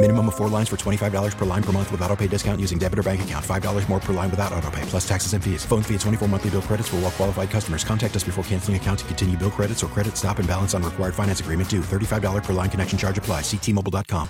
[0.00, 2.78] Minimum of four lines for $25 per line per month with auto pay discount using
[2.78, 3.44] debit or bank account.
[3.44, 5.64] $5 more per line without auto pay, plus taxes and fees.
[5.64, 7.82] Phone fee at 24 monthly bill credits for all well qualified customers.
[7.82, 10.84] Contact us before canceling account to continue bill credits or credit stop and balance on
[10.84, 11.80] required finance agreement due.
[11.80, 13.40] $35 per line connection charge apply.
[13.40, 14.28] Ctmobile.com.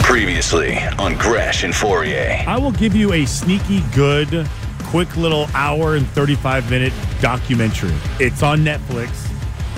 [0.00, 2.44] Previously on Gresh and Fauria.
[2.46, 4.48] I will give you a sneaky good,
[4.86, 7.94] quick little hour and 35 minute documentary.
[8.18, 9.30] It's on Netflix.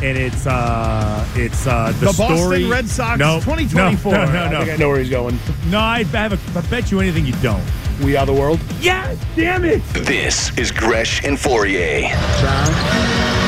[0.03, 4.13] And it's uh it's uh the, The Boston story Red Sox no, 2024.
[4.13, 4.59] No, no, no, I no.
[4.61, 5.39] think I know where he's going.
[5.71, 7.65] No, I have a, I bet you anything you don't.
[8.03, 8.61] We are the world.
[8.81, 9.83] Yes, damn it.
[9.95, 12.11] This is Gresh and Fauria.
[12.41, 12.73] Brown,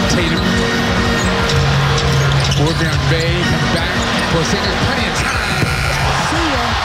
[0.09, 0.41] Tatum,
[2.57, 3.93] Foreground Bay comes back.
[4.33, 5.68] Porzingis, plenty of time.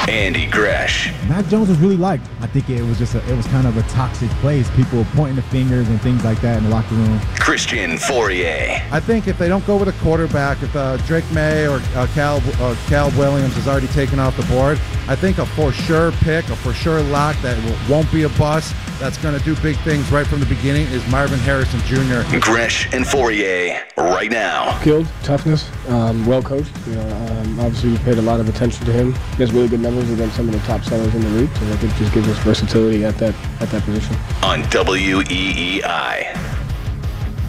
[0.10, 1.12] Andy Gresh.
[1.30, 2.28] Mac Jones was really liked.
[2.42, 4.70] I think it was just a, it was kind of a toxic place.
[4.72, 7.20] People pointing the fingers and things like that in the locker room.
[7.40, 8.82] Christian Fauria.
[8.92, 12.08] I think if they don't go with a quarterback, if uh, Drake Maye or uh,
[12.14, 16.12] Cal uh, Cal Williams is already taken off the board, I think a for sure
[16.12, 18.76] pick, a for sure lock that will, won't be a bust.
[19.00, 20.88] That's going to do big things right from the beginning.
[20.88, 22.24] Is Marvin Harrison Jr.
[22.40, 24.80] Gresh and Fauria right now.
[24.80, 26.72] Skilled, toughness, um, well coached.
[26.88, 29.14] You know, um, obviously we paid a lot of attention to him.
[29.14, 31.66] He has really good numbers against some of the top sellers in the league, so
[31.68, 34.16] I think just gives us versatility at that at that position.
[34.44, 36.40] On WEEI.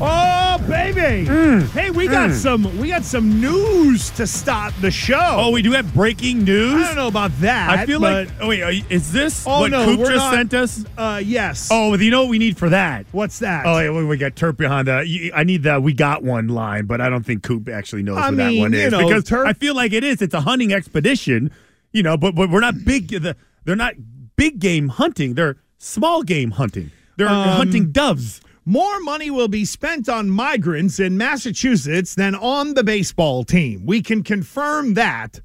[0.00, 1.24] Oh baby!
[1.70, 5.16] Hey, we got some we got some news to start the show.
[5.38, 6.82] Oh, we do have breaking news.
[6.82, 7.70] I don't know about that.
[7.70, 8.36] I feel but- like.
[8.40, 10.84] Oh wait, are you- is this Oh what no, Coop just not- sent us?
[10.98, 11.68] Uh, yes.
[11.70, 13.06] Oh, well, you know what we need for that?
[13.12, 13.66] What's that?
[13.66, 15.06] Oh, yeah, we- we got Turp behind that.
[15.32, 18.30] I need the "we got one" line, but I don't think Coop actually knows I
[18.30, 20.20] what that one is know, because Turp- I feel like it is.
[20.20, 21.52] It's a hunting expedition,
[21.94, 22.18] you know.
[22.18, 23.08] But but we're not big.
[23.08, 23.34] The,
[23.64, 23.94] they're not
[24.36, 25.32] big game hunting.
[25.34, 26.90] They're small game hunting.
[27.16, 28.42] They're Um, hunting doves.
[28.66, 33.84] More money will be spent on migrants in Massachusetts than on the baseball team.
[33.86, 35.40] We can confirm that.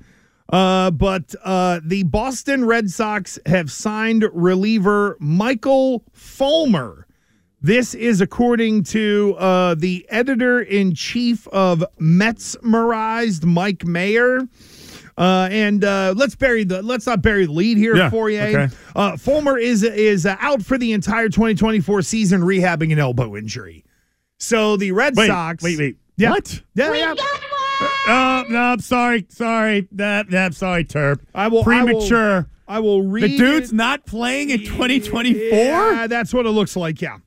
[0.52, 7.06] Uh, but uh, the Boston Red Sox have signed reliever Michael Fulmer.
[7.62, 14.48] This is according to uh, the editor in chief of Metsmerized, Mike Mayer.
[15.20, 18.40] Uh, and uh, let's bury the let's not bury the lead here Yeah, for you.
[18.40, 18.70] okay.
[18.96, 23.84] Uh, Fulmer is is uh, out for the entire 2024 season, rehabbing an elbow injury.
[24.38, 25.62] So the Red Wait, Sox.
[25.62, 25.98] wait, wait.
[26.16, 26.30] Yeah.
[26.32, 26.62] What?
[26.74, 27.16] Yeah, yeah.
[28.08, 29.90] Oh no, I'm sorry, sorry.
[29.92, 31.20] That, that, I'm sorry, Turp.
[31.36, 32.50] I will premature.
[32.68, 33.24] I will, I will read.
[33.24, 33.76] the dude's it.
[33.76, 35.40] not playing in 2024.
[35.58, 37.02] Yeah, that's what it looks like.
[37.02, 37.18] Yeah.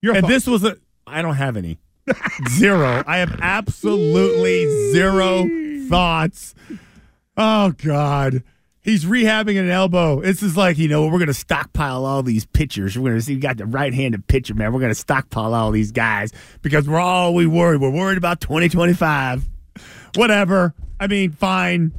[0.00, 0.32] Your and fault.
[0.32, 0.78] this was a.
[1.06, 1.78] I don't have any.
[2.50, 3.02] zero.
[3.06, 5.46] I have absolutely zero
[5.88, 6.54] thoughts.
[7.36, 8.42] Oh God.
[8.80, 10.20] He's rehabbing an elbow.
[10.20, 12.98] This is like, you know, we're going to stockpile all these pitchers.
[12.98, 14.74] We're going to see, we got the right handed pitcher, man.
[14.74, 17.80] We're going to stockpile all these guys because we're all we worried.
[17.80, 19.48] We're worried about 2025.
[20.16, 20.74] Whatever.
[21.00, 21.92] I mean, fine.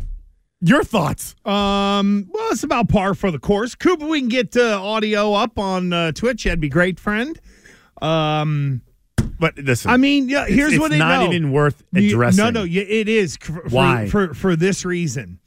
[0.62, 1.36] Your thoughts?
[1.44, 3.74] Um, well, it's about par for the course.
[3.74, 6.44] Cooper, we can get uh, audio up on uh, Twitch.
[6.44, 7.40] That'd be great, friend.
[8.02, 8.82] Um,
[9.40, 10.46] but listen, I mean, yeah.
[10.46, 11.28] Here's it's what I not know.
[11.34, 12.44] even worth You- addressing.
[12.44, 13.38] No, no, yeah, it is.
[13.38, 14.08] For, for- Why?
[14.08, 15.40] For, for this reason,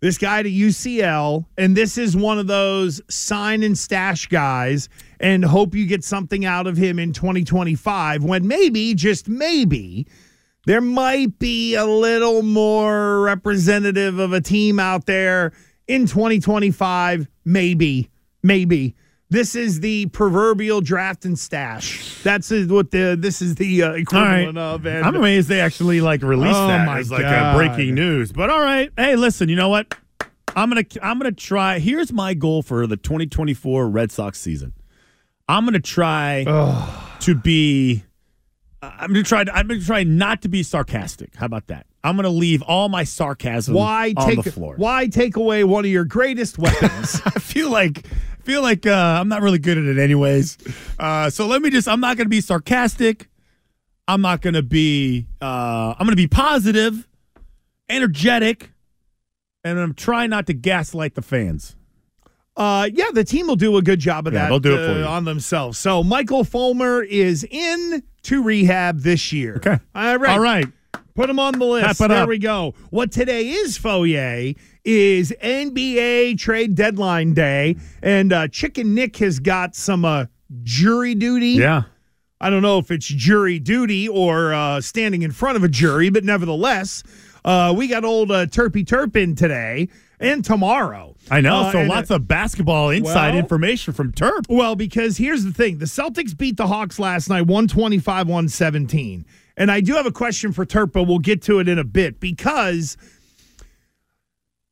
[0.00, 4.88] this guy to UCL, and this is one of those sign and stash guys,
[5.20, 8.22] and hope you get something out of him in 2025.
[8.24, 10.06] When maybe, just maybe,
[10.66, 15.52] there might be a little more representative of a team out there
[15.88, 17.26] in 2025.
[17.44, 18.10] Maybe,
[18.42, 18.94] maybe.
[19.28, 22.22] This is the proverbial draft and stash.
[22.22, 24.86] That's what the this is the uh, equivalent of.
[24.86, 27.54] And I'm amazed they actually like released Oh, that as like God.
[27.54, 28.30] a breaking news.
[28.30, 29.94] But all right, hey, listen, you know what?
[30.54, 31.80] I'm gonna I'm gonna try.
[31.80, 34.72] Here's my goal for the 2024 Red Sox season.
[35.48, 36.44] I'm gonna try
[37.20, 38.04] to be.
[38.80, 39.40] I'm gonna try.
[39.52, 41.34] I'm gonna try not to be sarcastic.
[41.34, 41.86] How about that?
[42.04, 44.74] I'm gonna leave all my sarcasm why on take the floor.
[44.76, 47.20] why take away one of your greatest weapons?
[47.26, 48.04] I feel like
[48.46, 50.56] feel like uh, I'm not really good at it, anyways.
[50.98, 51.88] Uh, so let me just.
[51.88, 53.28] I'm not going to be sarcastic.
[54.08, 55.26] I'm not going to be.
[55.42, 57.06] Uh, I'm going to be positive,
[57.88, 58.70] energetic,
[59.64, 61.76] and I'm trying not to gaslight the fans.
[62.56, 64.86] Uh, yeah, the team will do a good job of Yeah, that they'll do it
[64.86, 65.04] for uh, you.
[65.04, 65.76] on themselves.
[65.76, 69.56] So Michael Fulmer is in to rehab this year.
[69.56, 69.78] Okay.
[69.94, 70.30] All right.
[70.30, 70.66] All right.
[71.14, 71.98] Put him on the list.
[71.98, 72.28] There up.
[72.28, 72.74] we go.
[72.90, 74.54] What today is, Foyer,
[74.86, 77.76] is NBA trade deadline day.
[78.02, 80.26] And uh, Chicken Nick has got some uh,
[80.62, 81.50] jury duty.
[81.50, 81.82] Yeah.
[82.40, 86.10] I don't know if it's jury duty or uh, standing in front of a jury,
[86.10, 87.02] but nevertheless,
[87.44, 89.88] uh, we got old uh, Turpy Turpin today
[90.20, 91.14] and tomorrow.
[91.30, 91.62] I know.
[91.62, 94.44] Uh, so lots uh, of basketball inside well- information from Terp.
[94.48, 99.26] Well, because here's the thing the Celtics beat the Hawks last night 125 117.
[99.58, 101.84] And I do have a question for Turp, but we'll get to it in a
[101.84, 102.98] bit because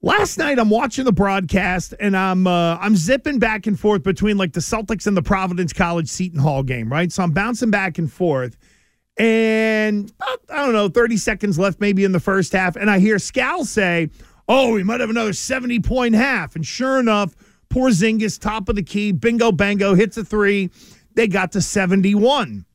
[0.04, 4.36] last night I'm watching the broadcast and I'm uh, I'm zipping back and forth between
[4.36, 7.10] like the Celtics and the Providence College Seton Hall game, right?
[7.10, 8.56] So I'm bouncing back and forth.
[9.16, 12.76] And about, I don't know, 30 seconds left maybe in the first half.
[12.76, 14.10] And I hear Scal say,
[14.46, 16.54] Oh, we might have another 70 point half.
[16.54, 17.34] And sure enough,
[17.70, 20.70] Porzingis, top of the key, bingo bango, hits a three.
[21.14, 22.66] They got to 71.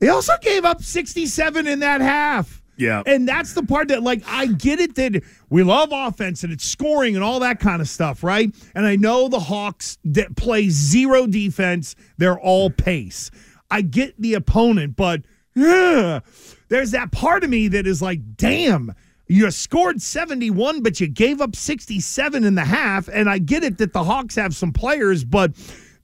[0.00, 2.62] They also gave up 67 in that half.
[2.78, 3.02] Yeah.
[3.04, 6.64] And that's the part that, like, I get it that we love offense and it's
[6.64, 8.54] scoring and all that kind of stuff, right?
[8.74, 13.32] And I know the Hawks that play zero defense, they're all pace.
[13.68, 15.22] I get the opponent, but
[15.56, 16.20] yeah,
[16.68, 18.94] there's that part of me that is like, damn,
[19.26, 23.08] you scored 71, but you gave up 67 in the half.
[23.08, 25.52] And I get it that the Hawks have some players, but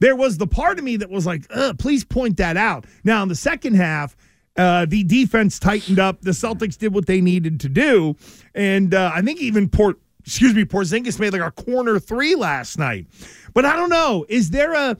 [0.00, 1.48] there was the part of me that was like,
[1.78, 2.84] please point that out.
[3.04, 4.16] Now, in the second half,
[4.56, 6.22] uh, the defense tightened up.
[6.22, 8.16] The Celtics did what they needed to do,
[8.54, 12.78] and uh, I think even Port, excuse me, Porzingis made like a corner three last
[12.78, 13.06] night.
[13.52, 14.24] But I don't know.
[14.28, 14.96] Is there a?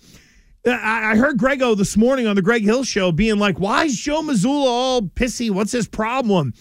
[0.67, 4.23] I heard Grego this morning on the Greg Hill show being like, "Why is Joe
[4.23, 5.51] Mazzulla all pissy?
[5.51, 6.55] What's his problem?"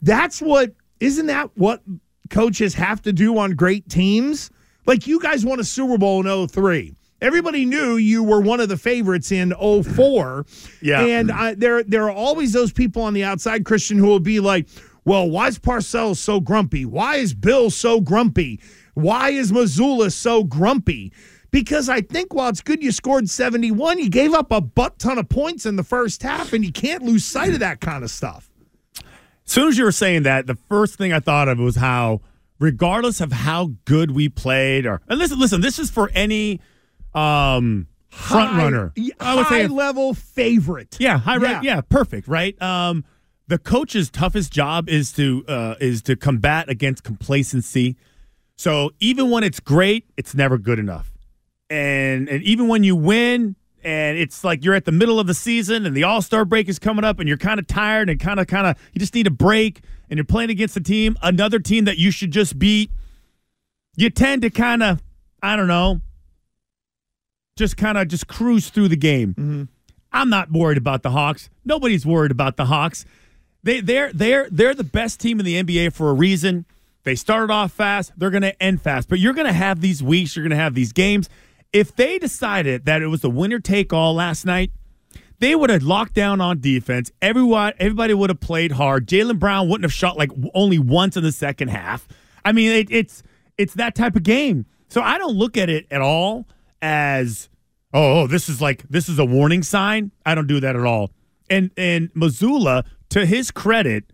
[0.00, 0.72] That's what.
[1.00, 1.82] Isn't that what
[2.30, 4.50] coaches have to do on great teams?
[4.86, 6.94] Like you guys won a Super Bowl in 03.
[7.22, 10.44] Everybody knew you were one of the favorites in 04.
[10.80, 11.02] Yeah.
[11.02, 14.40] And I, there, there are always those people on the outside, Christian, who will be
[14.40, 14.66] like,
[15.04, 16.84] well, why is Parcells so grumpy?
[16.84, 18.60] Why is Bill so grumpy?
[18.94, 21.12] Why is Mazzulla so grumpy?
[21.52, 25.18] Because I think while it's good you scored 71, you gave up a butt ton
[25.18, 28.10] of points in the first half, and you can't lose sight of that kind of
[28.10, 28.50] stuff.
[28.96, 32.20] As soon as you were saying that, the first thing I thought of was how,
[32.58, 36.60] regardless of how good we played, or and listen, listen, this is for any
[37.14, 38.92] um front High- runner.
[39.20, 40.96] I would say high level favorite.
[41.00, 41.52] Yeah, high Yeah.
[41.54, 41.62] right.
[41.64, 42.28] Yeah, perfect.
[42.28, 42.60] Right.
[42.60, 43.04] Um,
[43.48, 47.96] the coach's toughest job is to uh, is to combat against complacency.
[48.56, 51.12] So even when it's great, it's never good enough.
[51.70, 55.34] And and even when you win, and it's like you're at the middle of the
[55.34, 58.20] season, and the All Star break is coming up, and you're kind of tired, and
[58.20, 59.80] kind of kind of you just need a break,
[60.10, 62.90] and you're playing against a team, another team that you should just beat.
[63.96, 65.02] You tend to kind of,
[65.42, 66.00] I don't know,
[67.56, 69.30] just kind of just cruise through the game.
[69.30, 69.62] Mm-hmm.
[70.12, 71.48] I'm not worried about the Hawks.
[71.64, 73.04] Nobody's worried about the Hawks.
[73.62, 76.66] They they're they're they're the best team in the NBA for a reason.
[77.04, 79.08] They started off fast, they're going to end fast.
[79.08, 81.28] But you're going to have these weeks, you're going to have these games.
[81.72, 84.70] If they decided that it was the winner take all last night,
[85.38, 87.10] they would have locked down on defense.
[87.20, 89.08] Everyone, everybody would have played hard.
[89.08, 92.06] Jaylen Brown wouldn't have shot like only once in the second half.
[92.44, 93.22] I mean, it, it's
[93.58, 94.66] it's that type of game.
[94.88, 96.46] So I don't look at it at all
[96.82, 97.48] as
[97.94, 100.10] oh, oh, this is like this is a warning sign.
[100.26, 101.10] I don't do that at all.
[101.48, 104.12] And and Mazzulla, to his credit,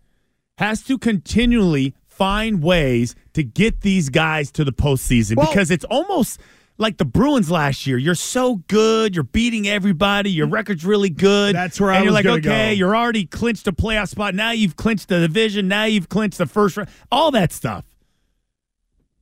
[0.58, 5.84] has to continually find ways to get these guys to the postseason Well- because it's
[5.84, 6.40] almost
[6.80, 7.98] like the Bruins last year.
[7.98, 11.54] You're so good, you're beating everybody, your record's really good.
[11.54, 12.70] That's where and I you're was like, okay, go.
[12.70, 14.34] you're already clinched a playoff spot.
[14.34, 15.66] Now you've clinched the division.
[15.66, 16.88] Now you've clinched the first round.
[17.10, 17.84] All that stuff.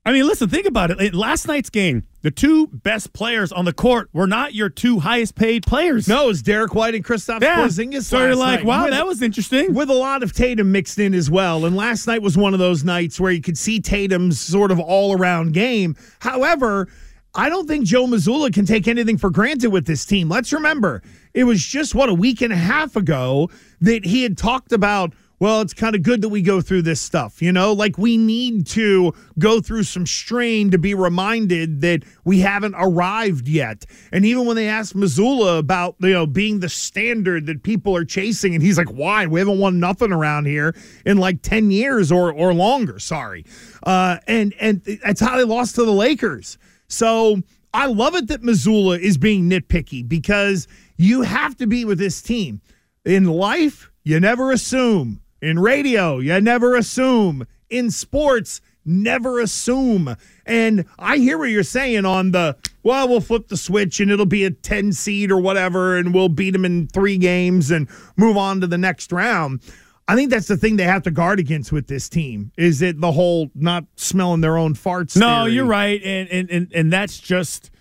[0.07, 1.15] I mean, listen, think about it.
[1.15, 5.35] Last night's game, the two best players on the court were not your two highest
[5.35, 6.07] paid players.
[6.07, 7.57] No, it was Derrick White and Kristaps Yeah.
[7.57, 8.05] Porzingis.
[8.05, 8.67] So you're like, night.
[8.67, 9.75] wow, With- that was interesting.
[9.75, 11.65] with a lot of Tatum mixed in as well.
[11.67, 14.79] And last night was one of those nights where you could see Tatum's sort of
[14.79, 15.97] all around game.
[16.21, 16.87] However,
[17.35, 20.29] I don't think Joe Mazzulla can take anything for granted with this team.
[20.29, 21.03] Let's remember,
[21.35, 25.13] it was just what a week and a half ago that he had talked about.
[25.38, 27.75] Well, it's kind of good that we go through this stuff, you know?
[27.75, 33.47] Like we need to go through some strain to be reminded that we haven't arrived
[33.47, 33.85] yet.
[34.12, 38.05] And even when they asked Mazzulla about, you know, being the standard that people are
[38.05, 39.26] chasing, and he's like, why?
[39.26, 40.75] We haven't won nothing around here
[41.05, 43.45] in like 10 years or or longer, sorry.
[43.83, 46.57] Uh, and and that's how they lost to the Lakers.
[46.88, 47.43] So
[47.75, 50.66] I love it that Mazzulla is being nitpicky because
[50.97, 52.62] you have to be with this team.
[53.05, 55.21] In life, you never assume.
[55.40, 57.47] In radio, you never assume.
[57.69, 60.16] In sports, never assume.
[60.47, 64.26] And I hear what you're saying on the, well, we'll flip the switch and it'll
[64.26, 68.37] be a 10 seed or whatever, and we'll beat them in three games and move
[68.37, 69.61] on to the next round.
[70.09, 72.52] I think that's the thing they have to guard against with this team.
[72.57, 75.16] Is it the whole not smelling their own farts?
[75.16, 75.55] No, theory?
[75.55, 77.73] you're right, and and and, and that's just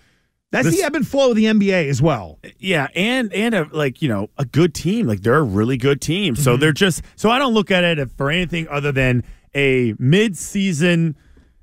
[0.56, 2.40] That's this- the ebb and flow of the NBA as well.
[2.60, 5.08] yeah, and and a like you know a good team.
[5.08, 6.36] Like they're a really good team.
[6.36, 6.62] So mm-hmm.
[6.62, 11.16] they're just so I don't look at it for anything other than a mid-season.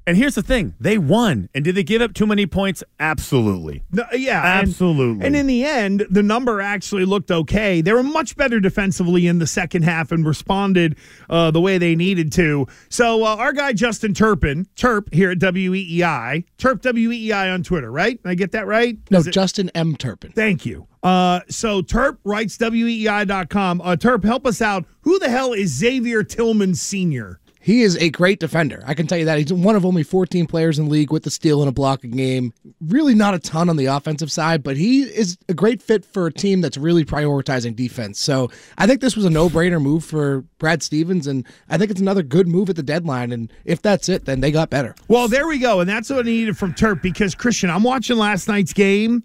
[0.06, 2.82] And here's the thing: they won, and did they give up too many points?
[2.98, 3.82] Absolutely.
[3.92, 5.24] No, yeah, Absolutely.
[5.26, 7.80] And, in the end, the number actually looked okay.
[7.80, 10.96] They were much better defensively in the second half and responded
[11.30, 12.66] uh, the way they needed to.
[12.88, 18.20] So uh, our guy Justin Turpin, Turp here at WEEI, Turp WEEI on Twitter, right?
[18.22, 18.96] Did I get that right?
[19.10, 19.96] No, it- Justin M.
[19.96, 20.32] Turpin.
[20.32, 20.86] Thank you.
[21.02, 23.80] Uh, so Terp writes WEEI.com.
[23.80, 24.84] Uh, Terp, help us out.
[25.02, 27.40] Who the hell is Xavier Tillman Sr.?
[27.62, 28.82] He is a great defender.
[28.86, 29.38] I can tell you that.
[29.38, 31.92] He's one of only 14 players in the league with the steal and a block
[31.92, 32.52] blocking game.
[32.80, 36.26] Really not a ton on the offensive side, but he is a great fit for
[36.26, 38.18] a team that's really prioritizing defense.
[38.18, 42.00] So I think this was a no-brainer move for Brad Stevens, and I think it's
[42.00, 43.32] another good move at the deadline.
[43.32, 44.94] And if that's it, then they got better.
[45.08, 45.80] Well, there we go.
[45.80, 49.24] And that's what I needed from Terp because, Christian, I'm watching last night's game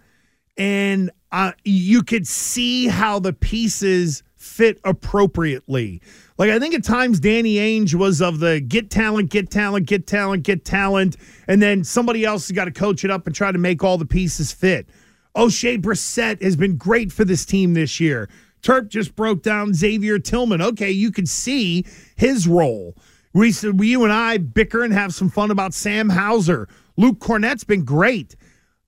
[0.58, 6.02] and uh, you could see how the pieces fit appropriately.
[6.38, 10.06] Like, I think at times Danny Ainge was of the get talent, get talent, get
[10.06, 11.18] talent, get talent.
[11.48, 13.98] And then somebody else has got to coach it up and try to make all
[13.98, 14.88] the pieces fit.
[15.36, 18.30] Oshae Brissett has been great for this team this year.
[18.62, 20.62] Terp just broke down Xavier Tillman.
[20.62, 22.96] Okay, you could see his role.
[23.34, 26.68] We, said we you and I bicker and have some fun about Sam Hauser.
[26.98, 28.36] Luke Kornet's been great.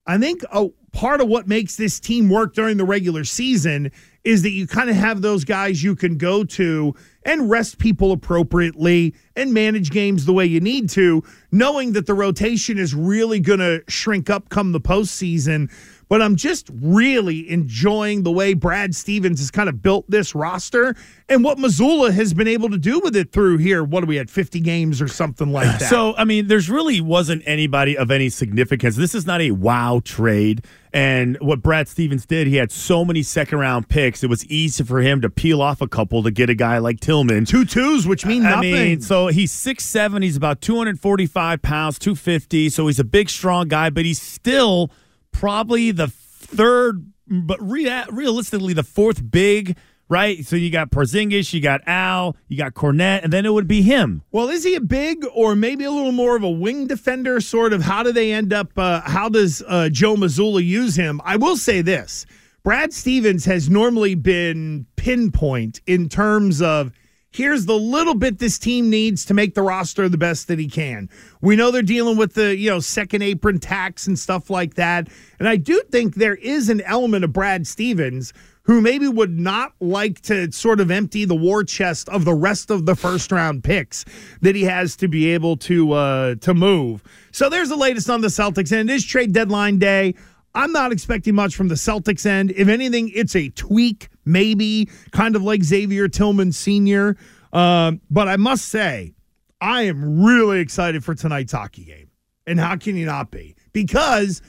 [0.06, 3.92] I think a part of what makes this team work during the regular season
[4.24, 8.12] is that you kind of have those guys you can go to and rest people
[8.12, 11.22] appropriately and manage games the way you need to,
[11.52, 15.70] knowing that the rotation is really going to shrink up come the postseason.
[16.10, 20.96] But I'm just really enjoying the way Brad Stevens has kind of built this roster
[21.28, 23.84] and what Mazzulla has been able to do with it through here.
[23.84, 25.88] What are we at, 50 games or something like that?
[25.88, 28.96] So, I mean, there's really wasn't anybody of any significance.
[28.96, 30.64] This is not a wow trade.
[30.92, 34.24] And what Brad Stevens did, he had so many second round picks.
[34.24, 36.98] It was easy for him to peel off a couple to get a guy like
[36.98, 37.44] Tillman.
[37.44, 38.72] Two twos, which mean I nothing.
[38.72, 42.68] mean, so he's 6'7, he's about 245 pounds, 250.
[42.70, 44.90] So he's a big, strong guy, but he's still
[45.32, 49.76] probably the third, but rea- realistically, the fourth big,
[50.08, 50.44] right?
[50.44, 53.82] So you got Porzingis, you got Al, you got Kornet, and then it would be
[53.82, 54.22] him.
[54.32, 57.40] Well, is he a big or maybe a little more of a wing defender?
[57.40, 57.82] Sort of.
[57.82, 58.72] How do they end up?
[58.76, 61.20] Uh, how does uh, Joe Mazzulla use him?
[61.24, 62.26] I will say this:
[62.62, 66.92] Brad Stevens has normally been pinpoint in terms of.
[67.32, 70.68] Here's the little bit this team needs to make the roster the best that he
[70.68, 71.08] can.
[71.40, 75.08] We know they're dealing with the, you know, second apron tax and stuff like that.
[75.38, 78.32] And I do think there is an element of Brad Stevens
[78.64, 82.70] who maybe would not like to sort of empty the war chest of the rest
[82.70, 84.04] of the first round picks
[84.42, 87.02] that he has to be able to uh, to move.
[87.32, 90.14] So there's the latest on the Celtics, and it is trade deadline day.
[90.54, 92.52] I'm not expecting much from the Celtics end.
[92.52, 97.16] If anything, it's a tweak, maybe kind of like Xavier Tillman Sr.
[97.52, 99.14] Um, but I must say,
[99.60, 102.10] I am really excited for tonight's hockey game.
[102.46, 103.54] And how can you not be?
[103.72, 104.42] Because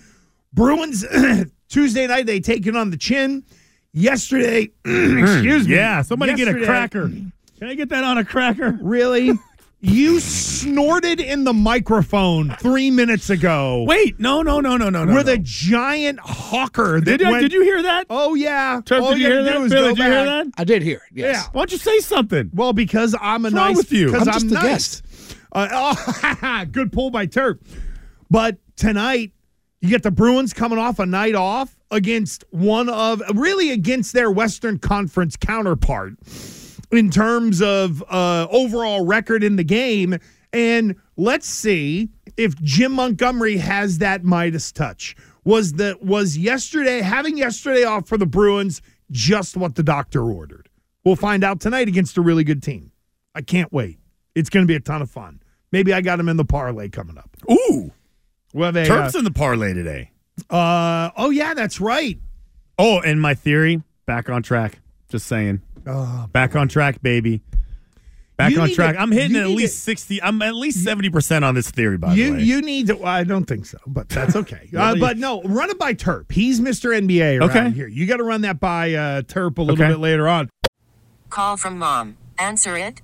[0.53, 1.05] Bruins
[1.69, 3.43] Tuesday night they take it on the chin.
[3.93, 5.75] Yesterday, excuse me.
[5.75, 7.09] Yeah, somebody get a cracker.
[7.09, 8.79] Can I get that on a cracker?
[8.81, 9.33] Really?
[9.83, 13.83] You snorted in the microphone three minutes ago.
[13.87, 15.15] Wait, no, no, no, no, no, no.
[15.15, 15.33] with no.
[15.33, 17.01] a giant hawker.
[17.01, 18.05] That Did, I- went, did you hear that?
[18.07, 18.81] Oh yeah.
[18.85, 19.65] Trev, All did you gotta hear do that?
[19.65, 20.47] is Billy, go did you hear that?
[20.55, 21.17] I did hear it.
[21.17, 21.35] Yes.
[21.35, 21.49] Yeah.
[21.51, 22.51] Why don't you say something?
[22.53, 23.77] Well, because I'm a What's wrong nice.
[23.77, 24.05] with you?
[24.11, 25.01] Because I'm I'm, just a nice.
[25.51, 27.59] Uh, oh, good pull by Turp.
[28.29, 29.31] But tonight,
[29.81, 34.29] you get the Bruins coming off a night off against one of really against their
[34.29, 36.13] Western Conference counterpart
[36.91, 40.17] in terms of uh, overall record in the game.
[40.53, 45.15] And let's see if Jim Montgomery has that Midas touch.
[45.43, 50.69] Was the was yesterday having yesterday off for the Bruins just what the doctor ordered?
[51.03, 52.91] We'll find out tonight against a really good team.
[53.33, 53.97] I can't wait.
[54.35, 55.41] It's going to be a ton of fun.
[55.71, 57.35] Maybe I got him in the parlay coming up.
[57.49, 57.91] Ooh,
[58.53, 60.11] We'll a, Terps in the parlay today.
[60.49, 62.19] uh, uh, oh yeah, that's right.
[62.77, 64.79] Oh, and my theory, back on track.
[65.09, 65.61] Just saying.
[65.87, 67.41] Oh, Back on track, baby.
[68.37, 68.95] Back You on track.
[68.95, 70.21] to- I'm hitting at least to- sixty.
[70.21, 71.97] I'm at least seventy percent on this theory.
[71.97, 72.95] By you the way, you need to.
[72.95, 74.67] well, I don't think so, but that's okay.
[74.75, 76.31] uh, but no, run it by Terp.
[76.31, 76.89] He's Mr.
[76.97, 77.69] NBA around Okay.
[77.71, 77.87] here.
[77.87, 79.91] You got to run that by uh, Terp a little Okay.
[79.93, 80.49] bit later on.
[81.29, 82.17] Call from mom.
[82.39, 83.01] Answer it.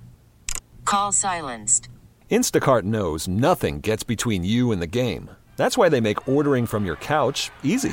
[0.84, 1.88] Call silenced.
[2.30, 5.30] Instacart knows nothing gets between you and the game.
[5.56, 7.92] That's why they make ordering from your couch easy.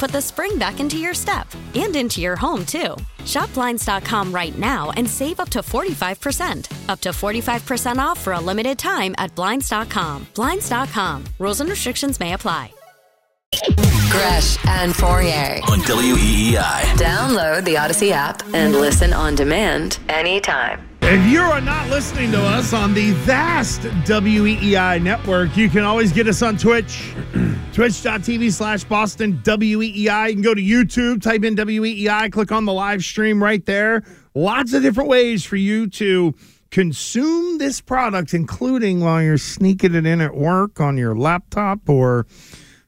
[0.00, 2.96] put the spring back into your step and into your home, too.
[3.26, 6.88] Shop Blinds.com right now and save up to 45%.
[6.88, 10.26] Up to 45% off for a limited time at Blinds.com.
[10.34, 11.24] Blinds.com.
[11.38, 12.72] Rules and restrictions may apply.
[14.10, 15.60] Gresh and Fauria.
[15.68, 16.82] On WEEI.
[16.94, 20.89] Download the Odyssey app and listen on demand anytime.
[21.12, 26.12] If you are not listening to us on the vast WEEI network, you can always
[26.12, 27.12] get us on Twitch,
[27.72, 30.28] twitch.tv slash Boston WEEI.
[30.28, 34.04] You can go to YouTube, type in WEEI, click on the live stream right there.
[34.36, 36.32] Lots of different ways for you to
[36.70, 42.24] consume this product, including while you're sneaking it in at work on your laptop or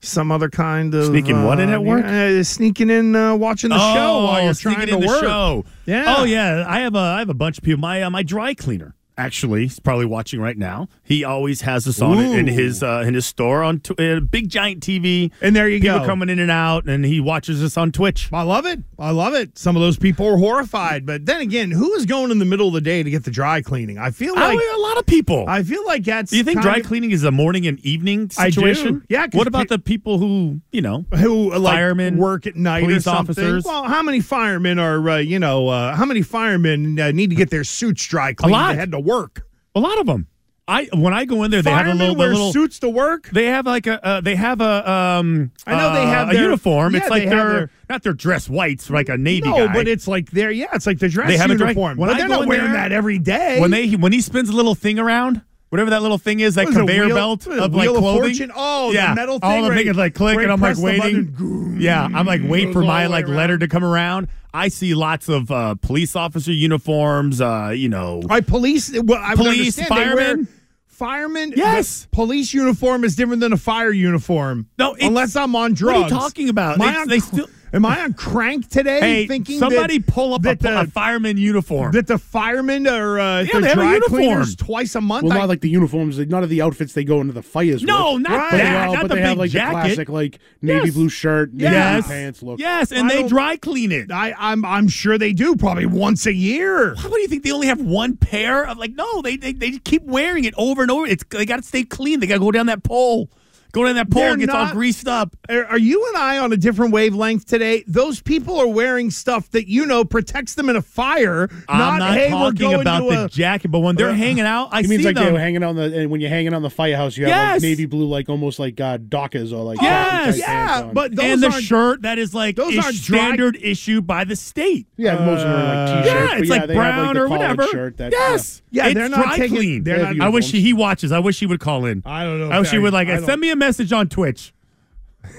[0.03, 2.05] some other kind of Sneaking what in uh, at work?
[2.05, 5.07] yeah, sneaking in uh, watching the oh, show while you're sneaking trying to in the
[5.07, 5.21] work.
[5.23, 5.65] show.
[5.87, 6.17] Yeah.
[6.19, 6.65] Oh yeah.
[6.69, 7.81] I have a I have a bunch of people.
[7.81, 10.89] My uh, my dry cleaner actually he's probably watching right now.
[11.03, 14.83] He always has us on in his uh, in his store on a big giant
[14.83, 15.31] TV.
[15.41, 16.07] And there you people go.
[16.07, 18.29] coming in and out, and he watches us on Twitch.
[18.33, 18.81] I love it.
[18.99, 19.59] I love it.
[19.59, 22.69] Some of those people are horrified, but then again, who is going in the middle
[22.69, 23.99] of the day to get the dry cleaning?
[23.99, 25.45] I feel like a lot of people.
[25.49, 26.31] I feel like that's.
[26.31, 28.53] Do you think dry of- cleaning is a morning and evening I do.
[28.53, 29.05] situation?
[29.09, 32.57] Yeah, What about pe- the people who you know who uh, like firemen work at
[32.57, 33.65] night police officers?
[33.65, 35.69] Well, how many firemen are uh, you know?
[35.69, 38.73] Uh, how many firemen uh, need to get their suits dry cleaned a lot.
[38.73, 39.47] to head to work?
[39.75, 40.27] A lot of them.
[40.69, 43.29] I when I go in there, they have a little, wear little suits to work.
[43.31, 46.35] They have like a uh, they have a um I know they uh, have a
[46.39, 46.93] uniform.
[46.95, 49.73] yeah, it's like have they're their- not their dress whites like a navy no, guy.
[49.75, 51.69] but it's like they're yeah, it's like the dress they have uniform.
[51.69, 53.61] a dry, when but I they're not wearing there, that every day.
[53.61, 56.67] When they when he spins a little thing around, whatever that little thing is, that
[56.67, 58.23] What is conveyor wheel- belt what is it, of like Wheel of clothing.
[58.25, 58.53] Fortune?
[58.55, 60.77] Oh, the yeah, metal all thing the where thing is like click, and I'm like
[60.77, 61.25] waiting.
[61.33, 64.29] button, Yeah, I'm like waiting for my like way letter to come around.
[64.53, 67.41] I see lots of uh, police officer uniforms.
[67.41, 68.93] Uh, you know, I police.
[68.93, 70.49] Well, I Police, understand they firemen?
[70.89, 71.55] Firemen.
[71.57, 72.07] Yes.
[72.13, 74.69] Police uniform is different than a fire uniform.
[74.79, 76.03] No, it's- unless I'm on drugs.
[76.03, 76.75] What are you talking about?
[76.75, 79.01] Am I It's- on, they still- am I on crank today?
[79.01, 81.93] hey, thinking somebody that, pull up a, the, a fireman uniform.
[81.93, 84.21] that the firemen are uh, Yeah, they're have a dry uniform.
[84.21, 85.25] cleaners twice a month.
[85.25, 87.83] Well, I- not like the uniforms, none of the outfits they go into the fires
[87.83, 88.23] No, with.
[88.23, 88.51] not Right.
[88.51, 88.75] But, that.
[88.89, 89.73] well, not but the they big have like jacket.
[89.75, 90.95] the classic like navy Yes.
[90.95, 92.07] blue shirt, navy Yes.
[92.07, 92.59] pants look.
[92.61, 94.11] Yes, and I they dry clean it.
[94.11, 96.95] I, I'm I'm sure they do probably once a year.
[96.95, 97.43] What do you think?
[97.45, 98.93] They only have one pair of like?
[98.95, 101.07] No, they they, they keep wearing it over and over.
[101.07, 102.21] It's they got to stay clean.
[102.21, 103.31] They got to go down that pole,
[103.73, 105.35] go down that pole, They're and gets all greased up.
[105.49, 107.85] Are are you and I on a different wavelength today?
[107.87, 111.49] Those people are wearing stuff that you know protects them in a fire.
[111.69, 114.69] I'm not hey, talking going about the a, jacket, but when they're Uh, hanging out,
[114.73, 115.25] I It see means like them.
[115.25, 117.53] they were hanging on the and when you're hanging on the firehouse, you have Yes.
[117.57, 120.39] like navy blue, like almost like uh, dockers or like Yes.
[120.39, 124.01] yeah, but those and the shirt that is like those is aren't dry- standard issue
[124.03, 124.87] by the state.
[124.97, 126.07] yeah, most of them are like Uh, t-shirts.
[126.07, 127.67] yeah, but it's yeah, like they have, brown like, the or whatever.
[127.69, 129.85] Shirt that, yes, Yeah, it's they're not dry taking- clean.
[129.85, 131.11] they're I wish he, he watches.
[131.13, 132.03] I wish he would call in.
[132.05, 132.51] I don't know.
[132.51, 134.53] I wish he would like I send me a message on Twitch.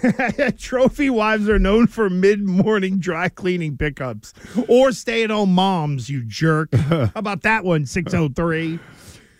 [0.58, 4.34] Trophy wives are known for mid-morning dry cleaning pickups
[4.70, 6.10] or stay-at-home moms.
[6.10, 6.74] You jerk.
[6.76, 7.86] How about that one?
[7.86, 8.80] Six oh three.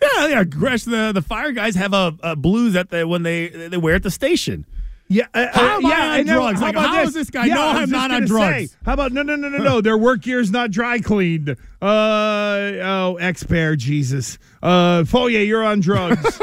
[0.02, 0.44] Yeah, yeah.
[0.44, 3.94] Gresh, the the fire guys have a, a blues that they when they they wear
[3.94, 4.66] at the station.
[5.08, 6.34] Yeah, uh, How am uh, yeah, on I know.
[6.34, 6.60] drugs?
[6.60, 7.08] How Like, about how this?
[7.08, 7.46] is this guy?
[7.46, 8.70] Yeah, No, I'm not on drugs.
[8.72, 9.80] say, how about no, no, no, no, no?
[9.82, 11.50] Their work gear is not dry cleaned.
[11.50, 14.38] Uh oh, X Bear, Jesus.
[14.62, 16.38] Uh, Foyer, you're on drugs.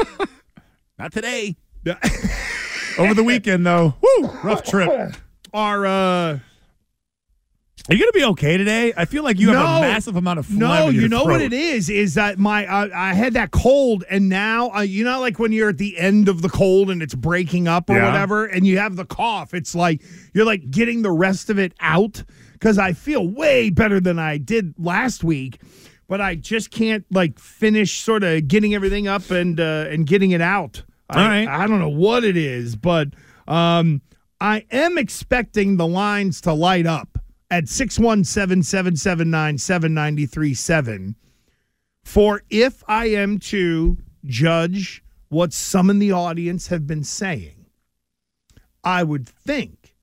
[0.98, 1.56] Not today.
[2.98, 5.14] Over the weekend though, woo, rough trip.
[5.54, 6.38] Are uh,
[7.88, 8.92] are you gonna be okay today?
[8.96, 11.52] I feel like you have a massive amount of phlegm No, you know what it
[11.52, 11.90] is?
[11.90, 15.50] Is that my uh, I had that cold, and now uh, you know, like when
[15.52, 18.06] you're at the end of the cold and it's breaking up or Yeah.
[18.06, 19.52] whatever, and you have the cough.
[19.52, 23.98] It's like you're like getting the rest of it out because I feel way better
[23.98, 25.60] than I did last week,
[26.08, 30.30] but I just can't like finish sort of getting everything up and uh, and getting
[30.30, 30.82] it out.
[31.12, 31.48] I, right.
[31.48, 33.08] I don't know what it is, but
[33.46, 34.02] um,
[34.40, 37.18] I am expecting the lines to light up
[37.50, 41.16] at 617 779 7937
[42.04, 47.66] for if I am to judge what some in the audience have been saying.
[48.84, 49.94] I would think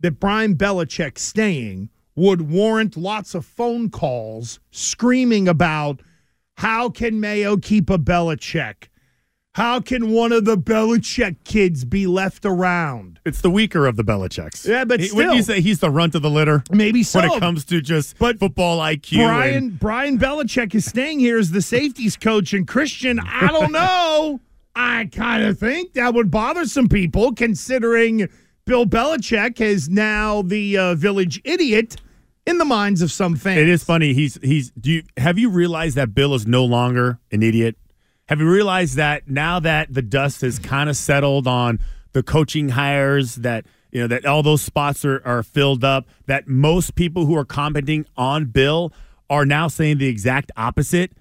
[0.00, 6.00] that Brian Belichick staying would warrant lots of phone calls screaming about
[6.58, 8.88] how can Mayo keep a Belichick?
[9.54, 13.20] How can one of the Belichick kids be left around?
[13.24, 14.66] It's the weaker of the Belichicks.
[14.66, 16.64] Yeah, but He- Wouldn't you say he's the runt of the litter?
[16.72, 17.20] Maybe so.
[17.20, 19.24] When it comes to just but football IQ.
[19.24, 23.70] Brian and- Brian Belichick is staying here as the safeties coach, and Christian, I don't
[23.80, 24.40] know.
[24.74, 28.28] I kind of think that would bother some people, considering
[28.66, 31.96] Bill Belichick is now the uh, village idiot
[32.44, 33.60] in the minds of some fans.
[33.60, 34.14] It is funny.
[34.14, 34.72] He's he's.
[34.72, 37.76] Do you have you realized that Bill is no longer an idiot?
[38.28, 41.78] Have you realized that now that the dust has kind of settled on
[42.12, 46.48] the coaching hires that you know that all those spots are, are filled up, that
[46.48, 48.92] most people who are commenting on Bill
[49.28, 51.12] are now saying the exact opposite.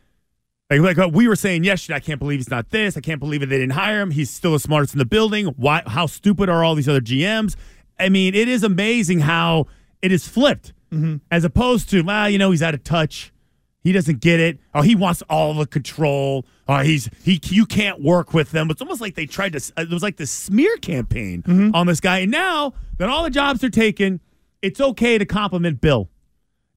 [0.70, 2.96] Like, like uh, we were saying yesterday, I can't believe he's not this.
[2.96, 3.48] I can't believe it.
[3.50, 4.12] They didn't hire him.
[4.12, 5.48] He's still the smartest in the building.
[5.58, 5.84] Why?
[5.86, 7.56] How stupid are all these other GMs?
[8.00, 9.68] I mean, it is amazing how
[10.02, 11.18] it is flipped, mm-hmm.
[11.30, 13.33] as opposed to, well, you know, he's out of touch.
[13.84, 14.60] He doesn't get it.
[14.74, 16.46] Oh, he wants all the control.
[16.70, 17.40] Oh, he's he.
[17.44, 18.72] You can't work with them.
[18.72, 19.74] It's almost like they tried to.
[19.78, 21.76] It was like the smear campaign mm-hmm.
[21.76, 22.20] on this guy.
[22.20, 24.22] And now that all the jobs are taken,
[24.62, 26.10] it's okay to compliment Bill.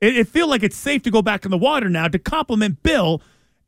[0.01, 2.83] It, it feel like it's safe to go back in the water now to compliment
[2.83, 3.23] Bill,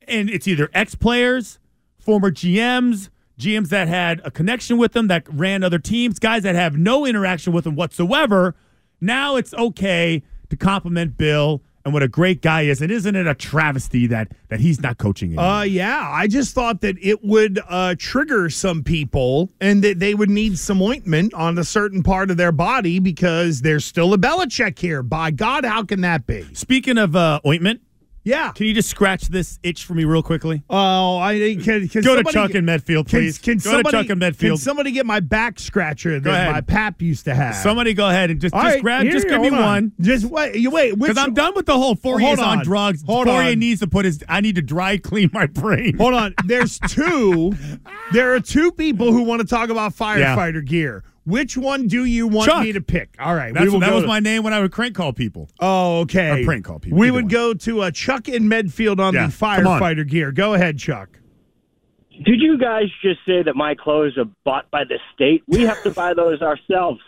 [0.08, 1.60] and it's either ex players,
[1.96, 6.56] former GMs, GMs that had a connection with them that ran other teams, guys that
[6.56, 8.56] have no interaction with them whatsoever.
[9.00, 12.82] Now it's okay to compliment Bill and what a great guy is.
[12.82, 15.44] And isn't it a travesty that that he's not coaching anymore?
[15.44, 20.14] Uh, yeah, I just thought that it would uh, trigger some people and that they
[20.14, 24.18] would need some ointment on a certain part of their body because there's still a
[24.18, 25.02] Belichick here.
[25.02, 26.46] By God, how can that be?
[26.52, 27.80] Speaking of uh, ointment,
[28.28, 30.62] yeah, can you just scratch this itch for me real quickly?
[30.68, 33.38] Oh, I can, can Go to Chuck and Medfield, can- please.
[33.38, 34.58] Can, Go to Chuck and Medfield.
[34.58, 37.54] Can somebody get my back scratcher that my pap used to have?
[37.56, 39.56] Somebody go ahead and just, All just right, grab, here, just give me on.
[39.62, 39.92] one.
[40.00, 40.98] Just wait, you wait.
[40.98, 42.58] Because I'm done with the whole Fauria's Hold on.
[42.58, 42.64] on.
[42.64, 43.02] drugs.
[43.04, 43.58] Hold Fauria on.
[43.58, 44.22] needs to put his.
[44.28, 45.96] I need to dry clean my brain.
[45.96, 46.34] Hold on.
[46.44, 47.54] There's two.
[48.12, 50.34] there are two people who want to talk about Yeah.
[50.36, 51.04] firefighter gear.
[51.28, 52.62] Which one do you want Chuck.
[52.64, 53.14] me to pick?
[53.20, 55.12] All right, That's, we will that was to- my name when I would crank call
[55.12, 55.48] people.
[55.60, 56.42] Oh, okay.
[56.42, 56.98] Or prank call people.
[56.98, 57.28] We would one.
[57.32, 59.80] go to uh, Chuck in Medfield on Yeah, the come on.
[59.80, 60.32] firefighter gear.
[60.32, 61.10] Go ahead, Chuck.
[62.24, 65.42] Did you guys just say that my clothes are bought by the state?
[65.46, 67.00] We have to buy those ourselves.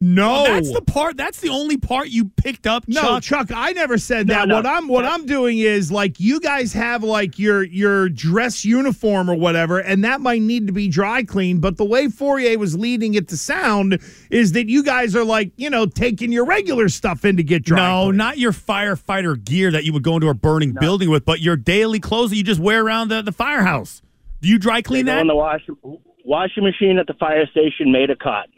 [0.00, 1.16] No, that's the part.
[1.16, 2.86] That's the only part you picked up.
[2.86, 3.48] No, Chuck.
[3.48, 4.48] Chuck, I never said No, that.
[4.48, 4.54] no.
[4.56, 9.28] What I'm what I'm doing is like you guys have like your your dress uniform
[9.28, 11.60] or whatever, and that might need to be dry cleaned.
[11.62, 13.98] But the way Fauria was leading it to sound
[14.30, 17.64] is that you guys are like you know taking your regular stuff in to get
[17.64, 17.78] dry.
[17.78, 18.18] No, cleaned.
[18.18, 21.56] not your firefighter gear that you would go into a burning building with, but your
[21.56, 24.00] daily clothes that you just wear around the, the firehouse.
[24.42, 25.20] Do you dry clean that?
[25.22, 25.76] in the washing
[26.24, 28.52] washing machine at the fire station made of cotton.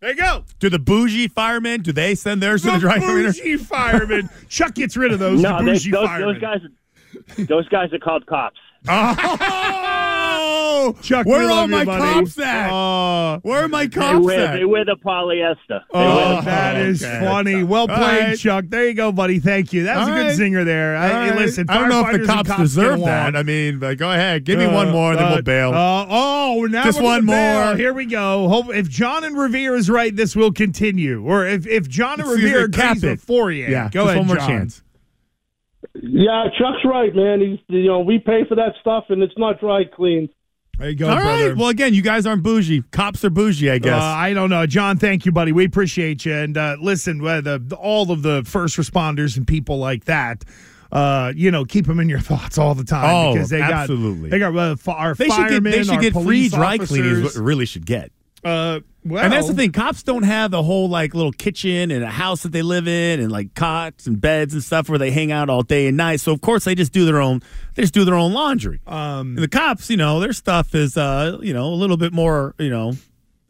[0.00, 0.44] There you go.
[0.58, 1.82] Do the bougie firemen?
[1.82, 3.32] Do they send theirs to the dry cleaner?
[3.32, 4.30] bougie firemen.
[4.48, 5.40] Chuck gets rid of those.
[5.42, 6.28] no, the they, bougie those, firemen.
[6.32, 8.56] those guys, those guys are called cops.
[8.88, 9.14] Oh,
[11.02, 12.02] Chuck, where are all love you, my buddy.
[12.02, 12.70] cops at?
[12.70, 14.56] Uh, where are my They cops wear, at?
[14.56, 15.56] they wear the polyester.
[15.68, 17.20] They wear Oh, the that is okay.
[17.24, 17.62] funny.
[17.62, 18.38] Well played, right.
[18.38, 18.64] Chuck.
[18.68, 19.38] There you go, buddy.
[19.38, 19.84] Thank you.
[19.84, 20.38] That was All a good right.
[20.38, 20.96] zinger there.
[20.96, 23.36] I, hey, listen, I don't know if the cops, cops deserve that.
[23.36, 24.44] I mean, but go ahead.
[24.44, 25.70] Give me one more, then Uh, we'll bail.
[25.74, 27.64] Uh, oh, now Just we're gonna one bail.
[27.66, 27.76] more.
[27.76, 28.48] Here we go.
[28.48, 31.22] Hope if John and Revere is right, this will continue.
[31.24, 33.10] Or if, if John and Excuse me, Revere cap agrees it.
[33.10, 34.48] with Fauria, yeah, go ahead, one more John.
[34.48, 34.82] chance.
[35.94, 37.40] Yeah, Chuck's right, man.
[37.40, 40.28] He's you know we pay for that stuff and it's not dry cleaned.
[40.78, 41.48] There you go, All brother.
[41.50, 41.56] right.
[41.58, 42.82] Well, again, you guys aren't bougie.
[42.90, 44.00] Cops are bougie, I guess.
[44.00, 44.96] Uh, I don't know, John.
[44.96, 45.52] Thank you, buddy.
[45.52, 46.32] We appreciate you.
[46.34, 50.42] And uh, listen, uh, the, the- all of the first responders and people like that,
[50.90, 54.30] uh, you know, keep them in your thoughts all the time Oh, because they absolutely.
[54.30, 56.22] got they got uh, fi- our they should firemen, get they should our get free
[56.22, 57.10] police dry cleaning.
[57.10, 57.42] Is what officers.
[57.42, 58.10] really should get.
[58.42, 59.72] Uh, well, and that's the thing.
[59.72, 63.20] Cops don't have a whole like little kitchen and a house that they live in
[63.20, 66.20] and like cots and beds and stuff where they hang out all day and night.
[66.20, 67.40] So of course they just do their own
[67.74, 68.80] they just do their own laundry.
[68.86, 72.12] Um, and the cops, you know, their stuff is uh, you know, a little bit
[72.12, 72.92] more, you know,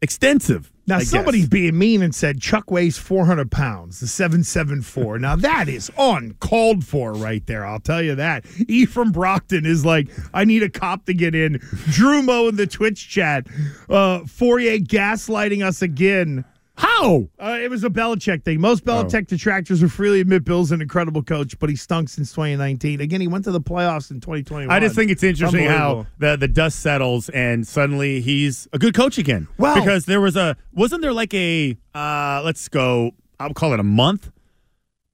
[0.01, 0.71] extensive.
[0.91, 1.11] Now, I guess.
[1.11, 5.21] somebody's being mean and said Chuck weighs 400 pounds, the 774.
[5.21, 7.65] now, that is uncalled for right there.
[7.65, 8.45] I'll tell you that.
[8.69, 11.61] E from Brockton is like, I need a cop to get in.
[11.91, 13.47] Drew Mo in the Twitch chat.
[13.89, 16.45] Uh, Fauria gaslighting us again.
[16.81, 17.29] How?
[17.39, 18.61] Uh, it was a Belichick thing.
[18.61, 23.01] Most Belichick detractors will freely admit Bill's an incredible coach, but he stunk since 2019.
[23.01, 24.71] Again, he went to the playoffs in 2021.
[24.75, 28.95] I just think it's interesting how the the dust settles and suddenly he's a good
[28.95, 29.47] coach again.
[29.59, 33.81] Well- because there was a wasn't there like a uh let's go I'll call it
[33.81, 34.31] a month,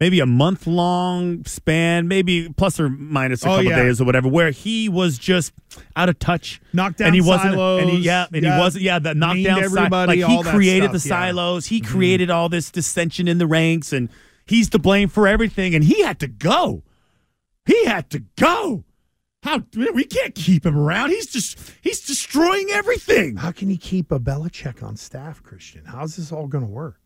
[0.01, 3.83] maybe a month long span, maybe plus or minus a Oh, couple yeah.
[3.83, 5.53] days or whatever, where he was just
[5.97, 8.85] out of touch, Knocked down and he wasn't, and he, yeah, and yeah, he wasn't,
[8.85, 11.27] yeah, the named knockdown, si- everybody, like he all that created the stuff, yeah.
[11.29, 11.37] Mm-hmm.
[11.37, 14.09] silos, he created all this dissension in the ranks, and
[14.47, 16.83] he's to blame for everything, and he had to go.
[17.65, 18.85] He had to go.
[19.43, 21.11] How we can't keep him around.
[21.11, 23.37] He's just he's destroying everything.
[23.37, 25.85] How can he keep a Belichick on staff, Christian?
[25.85, 27.06] How's this all going to work?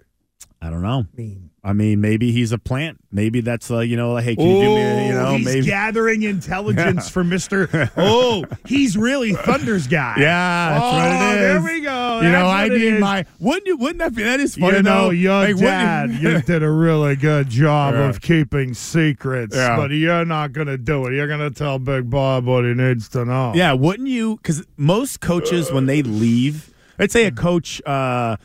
[0.63, 1.07] I don't know.
[1.13, 2.99] I mean, I mean, maybe he's a plant.
[3.13, 5.07] Maybe that's uh, you know, like, hey, can you do me?
[5.09, 5.67] You know, Oh, he's maybe.
[5.67, 7.11] gathering intelligence Yeah.
[7.13, 7.91] for Mister.
[7.97, 10.17] Oh, he's really Thunder's guy.
[10.19, 11.41] Yeah, that's oh, what it is.
[11.41, 12.21] There we go.
[12.21, 13.01] You know, I need is.
[13.01, 13.25] my.
[13.39, 13.77] Wouldn't you?
[13.79, 14.23] Wouldn't that be?
[14.23, 14.77] That is funny.
[14.79, 15.11] You know, though.
[15.11, 18.09] your Like, wouldn't dad, you did a really good job Yeah.
[18.09, 19.77] of keeping secrets, Yeah.
[19.77, 21.15] but you're not going to do it.
[21.15, 23.53] You're going to tell Big Bob what he needs to know.
[23.55, 24.37] Yeah, wouldn't you?
[24.37, 28.37] Because most coaches, when they leave, let's say a coach uh,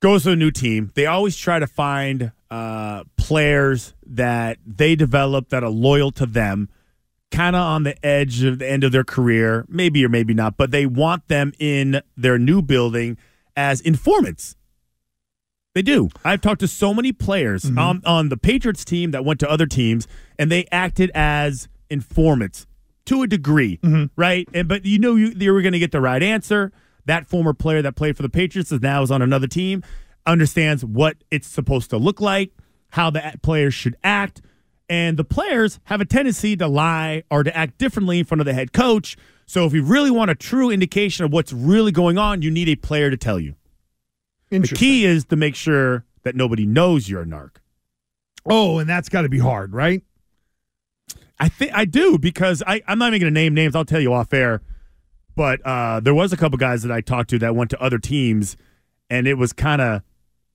[0.00, 5.48] goes to a new team, they always try to find uh, players that they develop
[5.50, 6.68] that are loyal to them,
[7.30, 10.56] kind of on the edge of the end of their career, maybe or maybe not,
[10.56, 13.18] but they want them in their new building
[13.56, 14.54] as informants.
[15.74, 16.08] They do.
[16.24, 19.66] I've talked to so many players on, on the Patriots team that went to other
[19.66, 20.08] teams,
[20.38, 22.66] and they acted as informants
[23.06, 23.78] to a degree,
[24.16, 24.48] right?
[24.52, 26.72] And but you know you, you were going to get the right answer.
[27.08, 29.82] That former player that played for the Patriots is now is on another team,
[30.26, 32.52] understands what it's supposed to look like,
[32.90, 34.42] how the players should act,
[34.90, 38.44] and the players have a tendency to lie or to act differently in front of
[38.44, 39.16] the head coach.
[39.46, 42.68] So if you really want a true indication of what's really going on, you need
[42.68, 43.54] a player to tell you.
[44.50, 47.56] The key is to make sure that nobody knows you're a narc.
[48.44, 50.02] Oh, and that's got to be hard, right?
[51.40, 53.74] I think I do because I, I'm not even going to name names.
[53.74, 54.60] I'll tell you off air.
[55.38, 57.98] But uh, there was a couple guys that I talked to that went to other
[58.00, 58.56] teams,
[59.08, 60.02] and it was kind of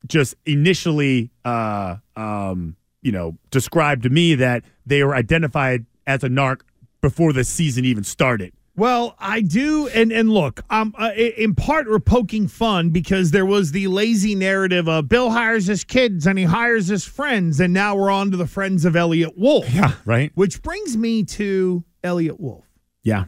[0.05, 6.27] just initially, uh, um, you know, described to me that they were identified as a
[6.27, 6.63] narc
[6.99, 8.51] before the season even started.
[8.75, 13.45] Well, I do, and and look, um, uh, in part we're poking fun because there
[13.45, 17.71] was the lazy narrative of Bill hires his kids and he hires his friends, and
[17.71, 19.73] now we're on to the friends of Eliot Wolf.
[19.73, 20.33] Yeah, right.
[20.35, 22.65] Which brings me to Eliot Wolf.
[23.01, 23.25] Yeah.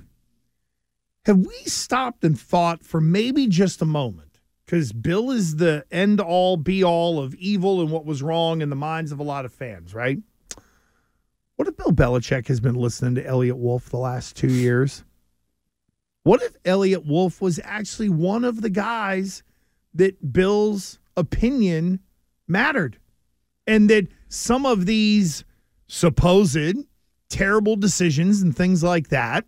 [1.26, 4.40] Have we stopped and thought for maybe just a moment?
[4.66, 8.70] Because Bill is the end all be all of evil and what was wrong in
[8.70, 10.20] the minds of a lot of fans, right?
[11.56, 15.04] What if Bill Belichick has been listening to Eliot Wolf the last two years?
[16.24, 19.44] What if Eliot Wolf was actually one of the guys
[19.94, 22.00] that Bill's opinion
[22.48, 23.00] mattered?
[23.68, 25.44] And that some of these
[25.88, 26.78] supposed
[27.30, 29.46] terrible decisions and things like that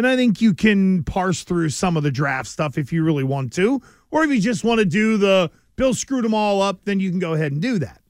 [0.00, 3.22] and I think you can parse through some of the draft stuff if you really
[3.22, 3.82] want to.
[4.10, 7.10] Or if you just want to do the Bill screwed them all up, then you
[7.10, 8.00] can go ahead and do that.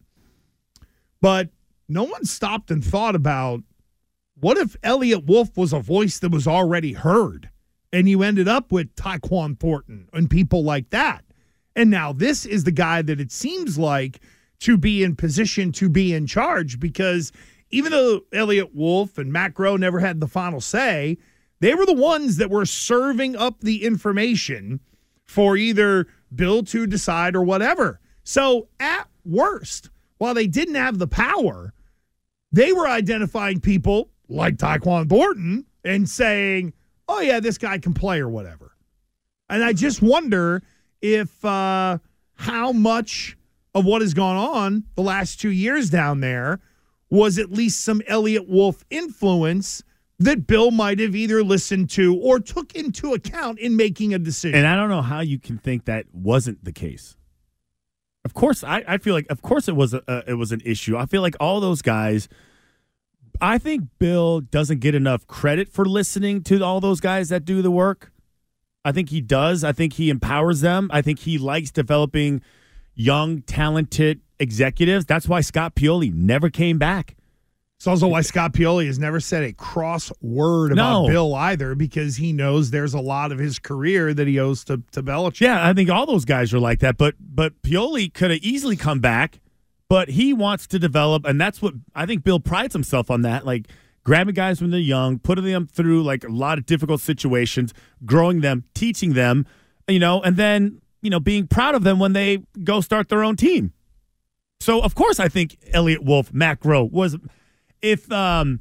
[1.20, 1.48] But
[1.88, 3.64] no one stopped and thought about
[4.38, 7.50] what if Eliot Wolf was a voice that was already heard
[7.92, 11.24] and you ended up with Tyquan Thornton and people like that.
[11.74, 14.20] And now this is the guy that it seems like
[14.60, 17.32] to be in position to be in charge because
[17.72, 21.18] even though Eliot Wolf and Matt Groh never had the final say,
[21.60, 24.80] they were the ones that were serving up the information
[25.24, 28.00] for either Bill to decide or whatever.
[28.24, 31.72] So at worst, while they didn't have the power,
[32.52, 36.72] they were identifying people like Tyquan Thornton and saying,
[37.08, 38.72] oh, yeah, this guy can play or whatever.
[39.48, 40.62] And I just wonder
[41.02, 41.98] if uh,
[42.34, 43.36] how much
[43.74, 46.60] of what has gone on the last two years down there
[47.10, 49.82] was at least some Eliot Wolf influence
[50.20, 54.58] that Bill might have either listened to or took into account in making a decision.
[54.58, 57.16] And I don't know how you can think that wasn't the case.
[58.22, 60.96] Of course, I, I feel like of course it was a, it was an issue.
[60.96, 62.28] I feel like all those guys.
[63.40, 67.62] I think Bill doesn't get enough credit for listening to all those guys that do
[67.62, 68.12] the work.
[68.84, 69.64] I think he does.
[69.64, 70.90] I think he empowers them.
[70.92, 72.42] I think he likes developing
[72.94, 75.06] young, talented executives.
[75.06, 77.16] That's why Scott Pioli never came back.
[77.80, 81.08] It's also why Scott Pioli has never said a cross word about No.
[81.08, 84.82] Bill either, because he knows there's a lot of his career that he owes to,
[84.92, 85.40] to Belichick.
[85.40, 86.98] Yeah, I think all those guys are like that.
[86.98, 89.40] But but Pioli could have easily come back,
[89.88, 93.46] but he wants to develop, and that's what I think Bill prides himself on that.
[93.46, 93.66] Like
[94.04, 97.72] grabbing guys when they're young, putting them through like a lot of difficult situations,
[98.04, 99.46] growing them, teaching them,
[99.88, 103.24] you know, and then you know being proud of them when they go start their
[103.24, 103.72] own team.
[104.60, 107.16] So of course I think Eliot Wolf, Matt Groh was
[107.82, 108.60] if um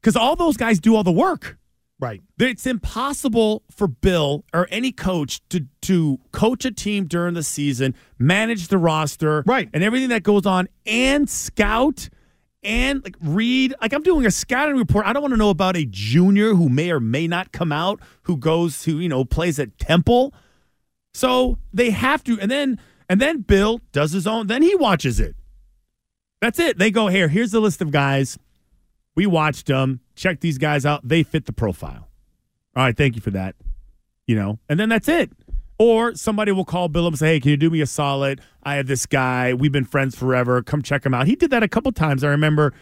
[0.00, 1.58] because all those guys do all the work.
[1.98, 2.22] Right.
[2.38, 7.94] It's impossible for Bill or any coach to to coach a team during the season,
[8.18, 12.08] manage the roster, right, and everything that goes on, and scout
[12.62, 13.74] and like read.
[13.80, 15.06] Like I'm doing a scouting report.
[15.06, 18.00] I don't want to know about a junior who may or may not come out,
[18.22, 20.34] who goes to you know plays at Temple.
[21.14, 24.48] So they have to, and then and then Bill does his own.
[24.48, 25.34] Then he watches it.
[26.42, 26.78] That's it.
[26.78, 27.28] They go here.
[27.28, 28.38] Here's the list of guys.
[29.16, 30.00] We watched them.
[30.14, 31.06] Check these guys out.
[31.06, 32.08] They fit the profile.
[32.76, 32.96] All right.
[32.96, 33.56] Thank you for that.
[34.26, 35.30] You know, and then that's it.
[35.78, 38.40] Or somebody will call Bill and say, "Hey, can you do me a solid?
[38.62, 39.52] I have this guy.
[39.54, 40.62] We've been friends forever.
[40.62, 42.24] Come check him out." He did that a couple times.
[42.24, 42.72] I remember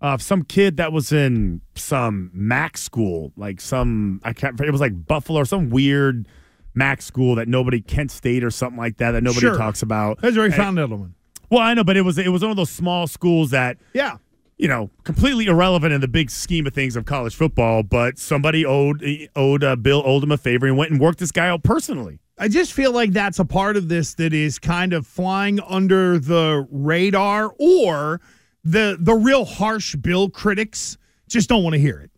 [0.00, 4.60] uh, some kid that was in some Mac school, like some I can't.
[4.60, 6.28] It was like Buffalo or some weird
[6.74, 9.56] Mac school that nobody Kent State or something like that that nobody Sure.
[9.56, 10.20] talks about.
[10.20, 11.12] That's where he found Edelman.
[11.50, 14.18] well, I know, but it was it was one of those small schools that Yeah.
[14.62, 17.82] You know completely irrelevant in the big scheme of things of college football.
[17.82, 21.32] But somebody owed owed uh, Bill owed him a favor and went and worked this
[21.32, 22.20] guy out personally.
[22.38, 26.16] I just feel like that's a part of this that is kind of flying under
[26.18, 28.20] the radar, or
[28.62, 30.96] the the real harsh Bill critics
[31.28, 32.12] just don't want to hear it.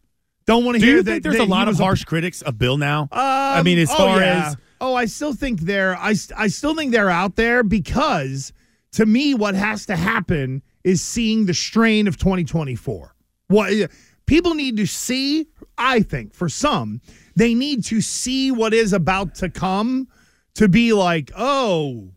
[0.47, 1.11] Don't want to Do hear you that.
[1.11, 3.09] think there's that a lot of harsh critics of Bill now?
[3.11, 4.49] I mean, as oh, far yeah.
[4.49, 8.53] as oh, I still think they're I I still think they're out there because
[8.93, 13.15] to me, what has to happen is seeing the strain of 2024.
[13.49, 13.87] What eh,
[14.27, 17.01] people need to see, I think, for some,
[17.35, 20.09] they need to see what is about to come
[20.55, 22.11] to be like, oh,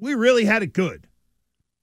[0.00, 1.08] we really had it good.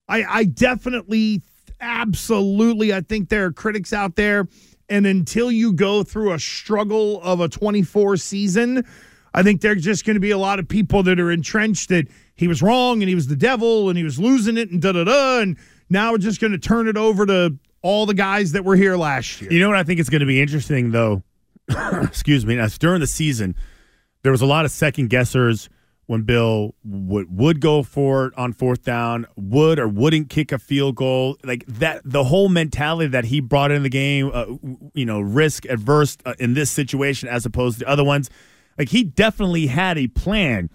[0.07, 1.41] I, I definitely,
[1.81, 4.47] absolutely, I think there are critics out there.
[4.87, 8.85] And until you go through a struggle of a 24 season,
[9.33, 12.07] I think there's just going to be a lot of people that are entrenched that
[12.35, 14.93] he was wrong and he was the devil and he was losing it and da
[14.93, 15.39] da da.
[15.39, 15.57] And
[15.89, 18.95] now we're just going to turn it over to all the guys that were here
[18.95, 19.51] last year.
[19.51, 21.23] You know what I think is going to be interesting, though?
[22.03, 22.57] Excuse me.
[22.57, 23.55] As during the season,
[24.23, 25.69] there was a lot of second guessers
[26.09, 30.57] when Bill would would go for it on fourth down, would or wouldn't kick a
[30.57, 31.37] field goal.
[31.43, 34.45] Like that, the whole mentality that he brought in the game, uh,
[34.95, 38.29] you know, risk adverse uh, in this situation as opposed to other ones.
[38.77, 40.71] Like he definitely had a plan.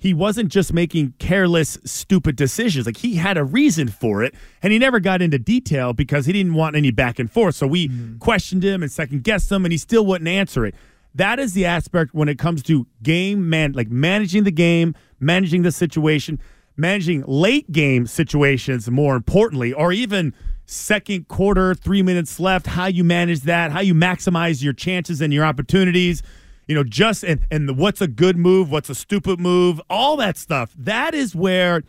[0.00, 2.86] He wasn't just making careless, stupid decisions.
[2.86, 4.32] Like he had a reason for it,
[4.62, 7.56] and he never got into detail because he didn't want any back and forth.
[7.56, 8.18] So we mm-hmm.
[8.18, 10.76] questioned him and second guessed him, and he still wouldn't answer it.
[11.16, 15.62] That is the aspect when it comes to game man, like managing the game, managing
[15.62, 16.38] the situation,
[16.76, 18.88] managing late game situations.
[18.88, 20.32] More importantly, or even
[20.64, 25.32] second quarter, three minutes left, how you manage that, how you maximize your chances and
[25.32, 26.22] your opportunities
[26.68, 30.16] you know, just and and the, what's a good move, what's a stupid move, all
[30.18, 30.72] that stuff.
[30.78, 31.82] That is where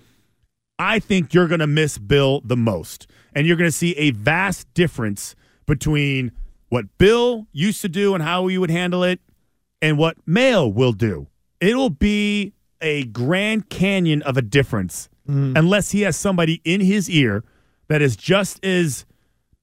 [0.79, 4.11] I think you're going to miss Bill the most, and you're going to see a
[4.11, 5.35] vast difference
[5.67, 6.31] between
[6.69, 9.19] what Bill used to do and how he would handle it,
[9.81, 11.27] and what Mayo will do.
[11.59, 15.57] It'll be a Grand Canyon of a difference, mm.
[15.57, 17.43] unless he has somebody in his ear
[17.89, 19.05] that is just as,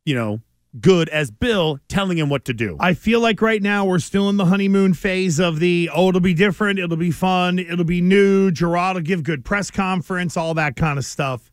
[0.05, 0.43] you know,
[0.81, 2.77] good as Bill telling him what to do.
[2.81, 6.21] I feel like right now we're still in the honeymoon phase of the oh, it'll
[6.21, 8.51] be different, it'll be fun, it'll be new.
[8.51, 11.51] Gerard will give good press conference, all that kind of stuff.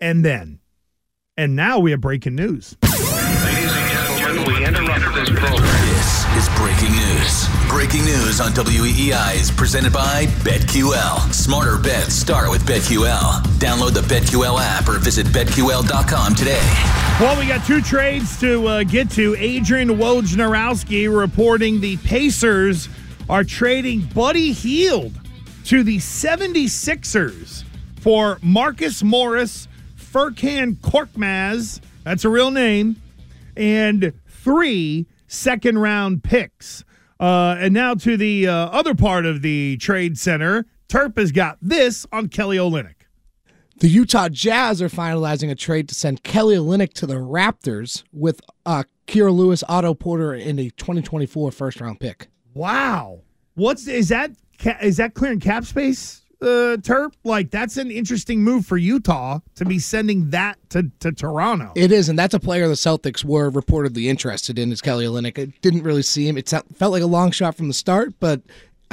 [0.00, 0.60] And then,
[1.36, 2.76] and now we have breaking news.
[2.82, 5.93] Ladies and gentlemen, We interrupt this program.
[6.36, 7.46] Is breaking news.
[7.68, 11.32] Breaking news on WEEI is presented by BetQL.
[11.32, 13.40] Smarter bets start with BetQL.
[13.58, 16.60] Download the BetQL app or visit BetQL.com today.
[17.20, 19.36] Well, we got two trades to uh, get to.
[19.38, 22.88] Adrian Wojnarowski reporting the Pacers
[23.28, 25.12] are trading Buddy Hield
[25.66, 27.62] to the 76ers
[28.00, 32.96] for Marcus Morris, Furkan Korkmaz, that's a real name,
[33.56, 36.84] and three second round picks.
[37.20, 40.66] Uh, and now to the uh, other part of the trade center.
[40.88, 42.94] Terp has got this on Kelly Olynyk.
[43.78, 48.40] The Utah Jazz are finalizing a trade to send Kelly Olynyk to the Raptors with
[48.64, 52.28] uh, Kira Lewis, Otto Porter, and a 2024 first round pick.
[52.52, 53.22] Wow,
[53.54, 54.30] what's is that?
[54.80, 57.12] Is that clearing cap space, uh, Terp?
[57.24, 61.72] Like that's an interesting move for Utah to be sending that to to Toronto.
[61.74, 64.70] It is, and that's a player the Celtics were reportedly interested in.
[64.72, 65.38] Is Kelly Olynyk?
[65.38, 66.36] It didn't really seem.
[66.36, 68.42] It felt like a long shot from the start, but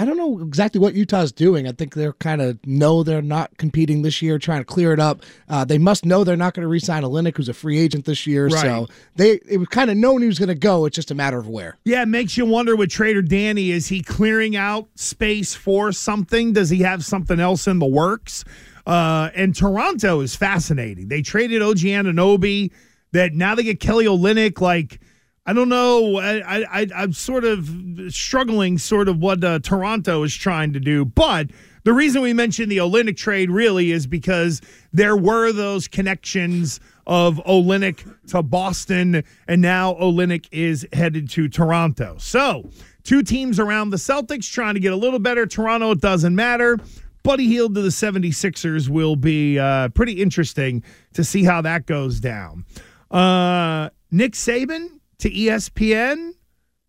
[0.02, 1.68] I don't know exactly what Utah's doing.
[1.68, 5.00] I think they're kind of know they're not competing this year, trying to clear it
[5.00, 5.22] up.
[5.48, 8.26] Uh, they must know they're not going to re-sign Olynyk, who's a free agent this
[8.26, 8.48] year.
[8.48, 8.62] Right.
[8.62, 10.86] So they it was kind of known he was going to go.
[10.86, 11.78] It's just a matter of where.
[11.86, 13.70] Yeah, it makes you wonder with Trader Danny.
[13.70, 16.54] Is he clearing out space for something?
[16.54, 18.44] Does he have something else in the works?
[18.88, 21.10] Uh, and Toronto is fascinating.
[21.10, 22.72] They traded OG Anunoby.
[23.12, 24.62] That now they get Kelly Olynyk.
[24.62, 25.00] Like
[25.46, 26.18] I don't know.
[26.18, 27.70] I, I I'm sort of
[28.10, 31.04] struggling, sort of what uh, Toronto is trying to do.
[31.04, 31.48] But
[31.84, 34.62] the reason we mentioned the Olynyk trade really is because
[34.94, 42.18] there were those connections of Olynyk to Boston, and now Olynyk is headed to Toronto.
[42.20, 42.70] So
[43.04, 45.48] two teams around the Celtics trying to get a little better.
[45.48, 46.78] Toronto, it doesn't matter.
[47.24, 50.84] Buddy Hield to the 76ers will be uh, pretty interesting
[51.14, 52.66] to see how that goes down.
[53.10, 56.32] Uh, Nick Saban to ESPN,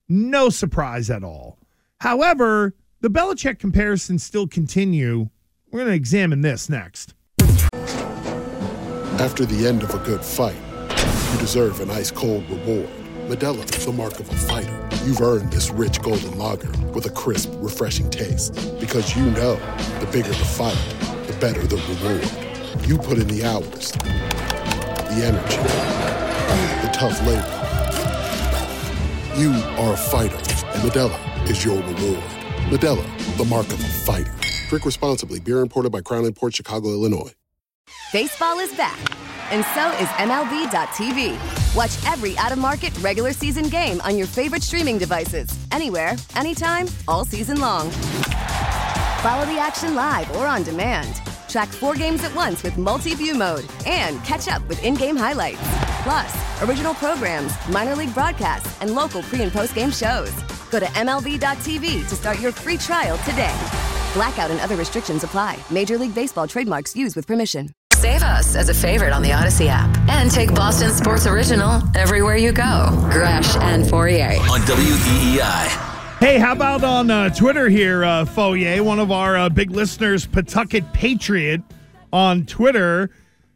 [0.08, 1.58] no surprise at all.
[2.00, 5.28] However, the Belichick comparisons still continue.
[5.70, 7.14] We're going to examine this next.
[9.20, 10.56] After the end of a good fight,
[11.32, 12.88] you deserve an ice cold reward.
[13.28, 14.88] Modelo is the mark of a fighter.
[15.04, 18.54] You've earned this rich golden lager with a crisp, refreshing taste.
[18.80, 19.56] Because you know
[20.00, 20.78] the bigger the fight,
[21.26, 22.88] the better the reward.
[22.88, 25.56] You put in the hours, the energy,
[26.86, 27.61] the tough labor.
[29.34, 32.22] You are a fighter, and Modelo is your reward.
[32.68, 34.34] Modelo, the mark of a fighter.
[34.68, 35.40] Drink responsibly.
[35.40, 37.30] Beer imported by Crown Port Chicago, Illinois.
[38.12, 38.98] Baseball is back,
[39.50, 41.74] and so is MLB.tv.
[41.74, 46.86] Watch every out of market regular season game on your favorite streaming devices, anywhere, anytime,
[47.08, 47.88] all season long.
[49.22, 51.22] Follow the action live or on demand.
[51.48, 55.16] Track four games at once with multi view mode and catch up with in game
[55.16, 55.91] highlights.
[56.02, 60.32] Plus, original programs, minor league broadcasts, and local pre and post game shows.
[60.70, 63.56] Go to MLB.tv to start your free trial today.
[64.14, 65.58] Blackout and other restrictions apply.
[65.70, 67.70] Major League Baseball trademarks used with permission.
[67.94, 72.36] Save us as a favorite on the Audacy app and take Boston Sports Original everywhere
[72.36, 72.88] you go.
[73.12, 74.38] Gresh and Fauria.
[74.50, 76.18] On E WEEI.
[76.18, 80.26] Hey, how about on uh, Twitter here, uh, Fauria, one of our uh, big listeners,
[80.26, 81.62] Pawtucket Patriot
[82.12, 83.10] on Twitter,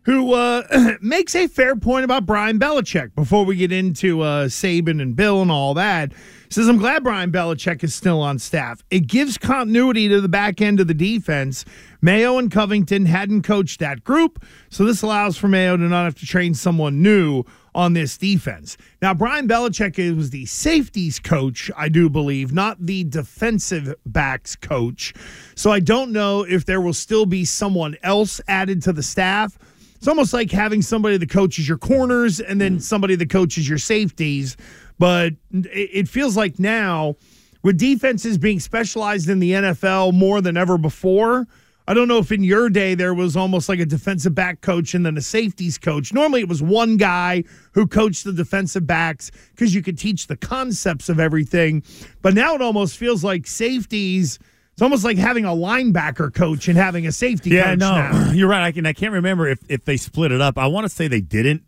[0.06, 0.62] who uh,
[1.00, 5.42] makes a fair point about Brian Belichick before we get into uh, Saban and Bill
[5.42, 6.12] and all that.
[6.48, 8.84] Says, I'm glad Brian Belichick is still on staff.
[8.88, 11.64] It gives continuity to the back end of the defense.
[12.00, 16.14] Mayo and Covington hadn't coached that group, so this allows for Mayo to not have
[16.20, 17.42] to train someone new
[17.74, 18.76] on this defense.
[19.02, 25.14] Now, Brian Belichick was the safeties coach, I do believe, not the defensive backs coach.
[25.56, 29.58] So I don't know if there will still be someone else added to the staff.
[29.96, 33.78] It's almost like having somebody that coaches your corners and then somebody that coaches your
[33.78, 34.56] safeties.
[34.98, 37.16] But it feels like now,
[37.62, 41.46] with defenses being specialized in the NFL more than ever before,
[41.88, 44.94] I don't know if in your day there was almost like a defensive back coach
[44.94, 46.12] and then a safeties coach.
[46.12, 50.36] Normally it was one guy who coached the defensive backs because you could teach the
[50.36, 51.84] concepts of everything.
[52.22, 54.40] But now it almost feels like safeties.
[54.76, 58.30] It's almost like having a linebacker coach and having a safety Yeah, coach no, now.
[58.32, 58.62] you're right.
[58.62, 60.58] I can I can't remember if if they split it up.
[60.58, 61.62] I want to say they didn't.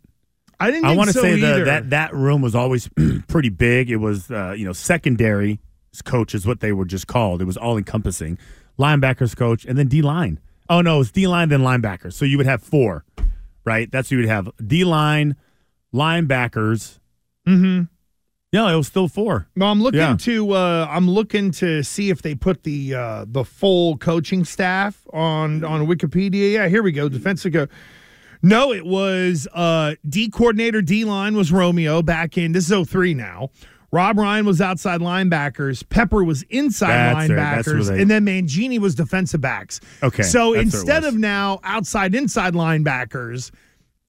[0.59, 0.85] I didn't.
[0.85, 2.87] I want to so say the, that that room was always
[3.27, 3.89] pretty big.
[3.89, 5.59] It was uh, you know secondary
[6.05, 7.41] coach is what they were just called.
[7.41, 8.37] It was all encompassing.
[8.77, 10.39] Linebackers coach and then D line.
[10.69, 12.13] Oh no, it's D line then linebackers.
[12.13, 13.05] So you would have four,
[13.65, 13.91] right?
[13.91, 15.35] That's what you would have D line,
[15.91, 16.99] linebackers.
[17.47, 17.83] Mm-hmm.
[18.51, 19.47] Yeah, it was still four.
[19.55, 20.15] No, I'm looking Yeah.
[20.21, 25.05] to uh, I'm looking to see if they put the uh, the full coaching staff
[25.13, 26.53] on on Wikipedia.
[26.53, 27.09] Yeah, here we go.
[27.09, 27.67] Defensive go.
[28.41, 33.13] No, it was uh, D coordinator D line was Romeo back in this is 03
[33.13, 33.49] now.
[33.91, 35.87] Rob Ryan was outside linebackers.
[35.89, 36.89] Pepper was inside
[37.27, 37.31] That's
[37.67, 39.79] linebackers, they- and then Mangini was defensive backs.
[40.01, 43.51] Okay, so that's where it instead of now outside inside linebackers,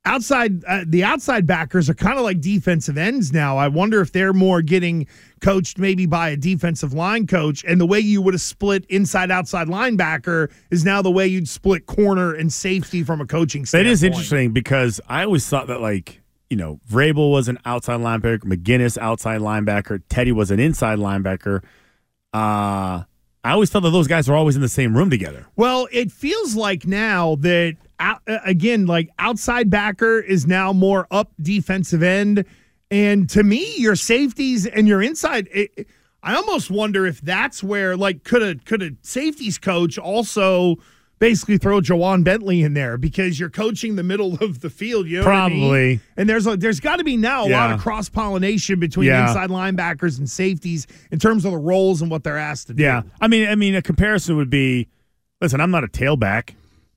[0.05, 3.57] outside uh, the outside backers are kind of like defensive ends now.
[3.59, 5.07] I wonder if they're more getting
[5.41, 9.31] coached maybe by a defensive line coach, and the way you would have split inside
[9.31, 13.69] outside linebacker is now the way you'd split corner and safety from a coaching That
[13.69, 13.93] standpoint.
[13.93, 18.41] is interesting because I always thought that like you know, Vrabel was an outside linebacker,
[18.41, 21.63] McGinest outside linebacker, Teddy was an inside linebacker.
[22.35, 23.05] Uh,
[23.45, 25.47] I always felt that those guys were always in the same room together.
[25.57, 31.07] Well, it feels like now that out, uh, again, like outside backer is now more
[31.11, 32.45] up defensive end,
[32.91, 35.49] and to me, your safeties and your inside.
[35.53, 35.87] It,
[36.23, 40.77] I almost wonder if that's where like could a could a safeties coach also
[41.19, 45.07] basically throw Ja'Whaun Bentley in there because you're coaching the middle of the field.
[45.07, 45.61] You know what I mean?
[45.61, 46.01] Probably.
[46.17, 49.29] And there's a, there's got to be now a lot of cross pollination between Yeah.
[49.29, 52.83] inside linebackers and safeties in terms of the roles and what they're asked to do.
[52.83, 54.89] Yeah, I mean, I mean, a comparison would be,
[55.43, 56.55] listen, I'm not a tailback,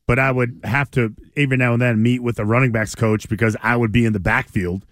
[0.07, 3.29] but I would have to every now and then meet with a running backs coach
[3.29, 4.85] because I would be in the backfield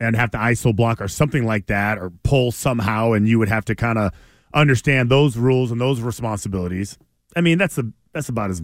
[0.00, 3.48] and have to ISO block or something like that or pull somehow, and you would
[3.48, 4.12] have to kind of
[4.52, 6.98] understand those rules and those responsibilities.
[7.36, 8.62] I mean, that's a that's about as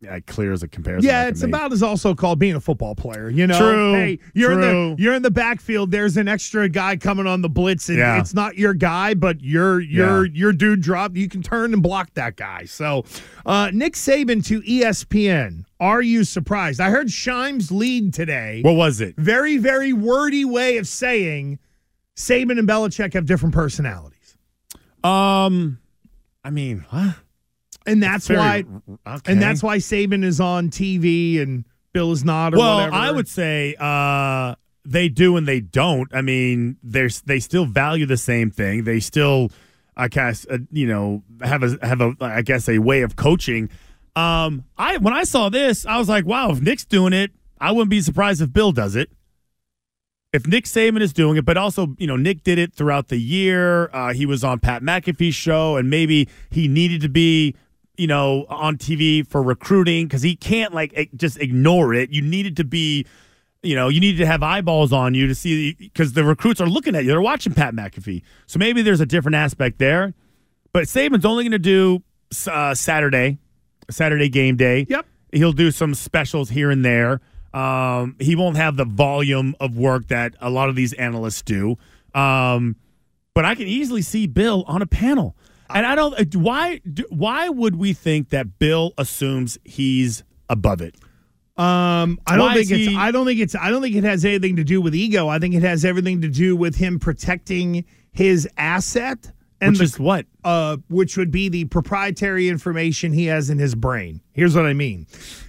[0.00, 1.08] yeah, clear as a comparison.
[1.08, 1.48] Yeah, it's make.
[1.48, 3.30] about as also called being a football player.
[3.30, 4.94] You know, True, hey, you're in true.
[4.96, 5.90] the you're in the backfield.
[5.90, 8.18] There's an extra guy coming on the blitz, and Yeah.
[8.20, 10.32] it's not your guy, but your your Yeah.
[10.34, 11.16] your dude dropped.
[11.16, 12.64] You can turn and block that guy.
[12.66, 13.04] So,
[13.46, 15.64] uh, Nick Saban to ESPN.
[15.80, 16.80] Are you surprised?
[16.80, 18.60] I heard Shimes lead today.
[18.62, 19.14] What was it?
[19.16, 21.58] Very very wordy way of saying
[22.16, 24.36] Saban and Belichick have different personalities,
[25.04, 25.78] Um,
[26.44, 27.12] I mean, huh?
[27.86, 28.64] And that's very- why
[29.06, 29.32] okay.
[29.32, 32.54] and that's why Saban is on TV and Bill is not.
[32.54, 32.94] Or well, whatever.
[32.94, 36.14] I would say uh, they do and they don't.
[36.14, 38.84] I mean, there's they still value the same thing.
[38.84, 39.50] They still,
[39.96, 43.70] I guess, uh, you know, have a have a I guess a way of coaching.
[44.14, 47.30] Um, I when I saw this, I was like, wow, if Nick's doing it,
[47.60, 49.10] I wouldn't be surprised if Bill does it.
[50.32, 53.16] If Nick Saban is doing it, but also, you know, Nick did it throughout the
[53.16, 53.88] year.
[53.94, 57.54] Uh, he was on Pat McAfee's show, and maybe he needed to be
[57.96, 62.10] you know, on TV for recruiting because he can't like just ignore it.
[62.10, 63.06] You needed to be,
[63.62, 66.68] you know, you needed to have eyeballs on you to see because the recruits are
[66.68, 67.10] looking at you.
[67.10, 68.22] They're watching Pat McAfee.
[68.46, 70.14] So maybe there's a different aspect there.
[70.72, 72.02] But Saban's only going to do
[72.50, 73.38] uh, Saturday,
[73.90, 74.86] Saturday game day.
[74.88, 75.06] Yep.
[75.32, 77.20] He'll do some specials here and there.
[77.54, 81.78] Um, he won't have the volume of work that a lot of these analysts do.
[82.14, 82.76] Um,
[83.34, 85.36] but I can easily see Bill on a panel.
[85.70, 90.94] And I don't uh, why why would we think that Bill assumes he's above it?
[91.56, 92.90] Um, I don't Why think it's.
[92.90, 93.54] he- I don't think it's.
[93.54, 95.28] I don't think it has anything to do with ego.
[95.28, 99.84] I think it has everything to do with him protecting his asset and Which the-
[99.84, 100.26] is what?
[100.44, 104.20] Uh, which would be the proprietary information he has in his brain.
[104.32, 105.06] Here's what I mean.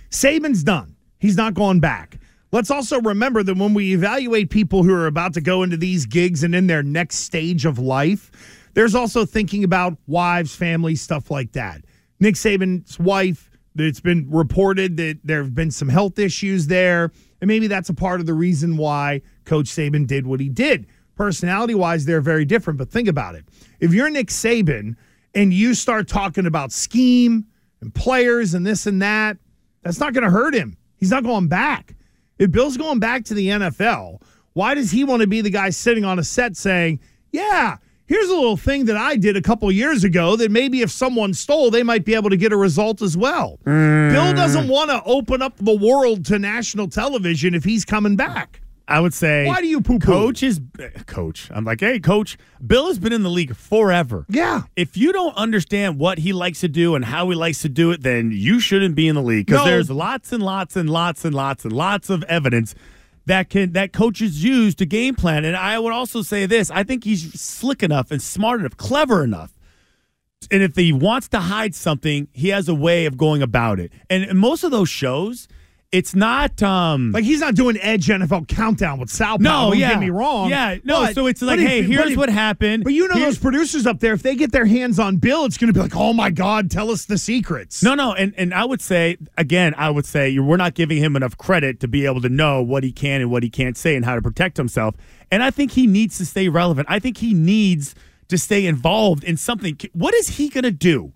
[0.10, 0.96] Saban's done.
[1.20, 2.20] He's not going back.
[2.54, 6.06] Let's also remember that when we evaluate people who are about to go into these
[6.06, 8.32] gigs and in their next stage of life,
[8.78, 11.82] there's also thinking about wives, families, stuff like that.
[12.20, 17.12] Nick Saban's wife, it's been reported that there have been some health issues there.
[17.42, 20.86] And maybe that's a part of the reason why Coach Saban did what he did.
[21.16, 22.78] Personality wise, they're very different.
[22.78, 23.46] But think about it.
[23.80, 24.96] If you're Nick Saban
[25.34, 27.48] and you start talking about scheme
[27.82, 29.38] and players and this and that,
[29.82, 30.78] that's not going to hurt him.
[30.98, 31.96] He's not going back.
[32.38, 34.22] If Bill's going back to the NFL,
[34.54, 37.00] why does he want to be the guy sitting on a set saying,
[37.32, 40.92] Yeah, here's a little thing that I did a couple years ago that maybe if
[40.92, 43.60] someone stole, they might be able to get a result as well?
[43.64, 44.36] Bill hmm.
[44.36, 48.62] doesn't want to open up the world to national television if he's coming back.
[48.90, 50.06] I would say Why do you poo-poo?
[50.06, 50.62] Coach is
[51.08, 51.50] coach.
[51.54, 52.38] I'm like, hey, coach.
[52.66, 54.26] Bill has been in the league forever.
[54.30, 54.64] Yeah.
[54.78, 57.92] If you don't understand what he likes to do and how he likes to do
[57.92, 59.72] it, then you shouldn't be in the league because No.
[59.72, 62.76] there's lots and lots and lots and lots and lots of evidence
[63.28, 65.46] that can that coaches use to game plan.
[65.46, 69.24] And I would also say this: I think he's slick enough and smart enough, clever
[69.24, 69.54] enough.
[70.50, 73.92] And if he wants to hide something, he has a way of going about it.
[74.10, 75.48] And most of those shows,
[75.92, 79.38] it's not um Like he's not doing Edge NFL countdown with Sal.
[79.40, 79.92] No, yeah.
[79.92, 80.50] get me wrong.
[80.50, 82.84] Yeah, no, But- so it's like, but if- hey, here's if- what happened.
[82.84, 85.46] But you know Here's- those producers up there, if they get their hands on Bill,
[85.46, 87.82] it's going to be like, oh my God, tell us the secrets.
[87.82, 91.16] No, no, and and I would say again, I would say we're not giving him
[91.16, 93.96] enough credit to be able to know what he can and what he can't say
[93.96, 94.96] and how to protect himself.
[95.32, 96.88] And I think he needs to stay relevant.
[96.90, 97.96] I think he needs
[98.28, 99.78] to stay involved in something.
[99.94, 101.14] What is he going to do?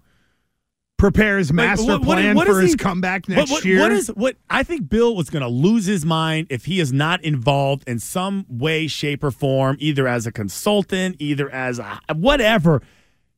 [1.01, 3.65] Prepare his Like, master what- what- plan what for is his he- comeback next what-
[3.65, 3.79] year.
[3.79, 4.35] What is what?
[4.51, 7.97] I think Bill was going to lose his mind if he is not involved in
[7.97, 12.83] some way, shape, or form, either as a consultant, either as a whatever.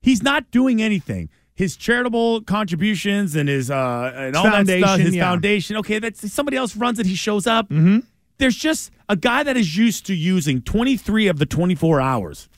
[0.01, 1.30] He's not doing anything.
[1.55, 5.24] His charitable contributions and his uh and all that Foundation, stuff, his yeah.
[5.24, 5.78] foundation.
[5.78, 7.05] Okay, that's somebody else runs it.
[7.05, 7.70] He shows up.
[7.70, 7.99] Mm-hmm.
[8.39, 12.49] There's just a guy that is used to using 23 of the 24 hours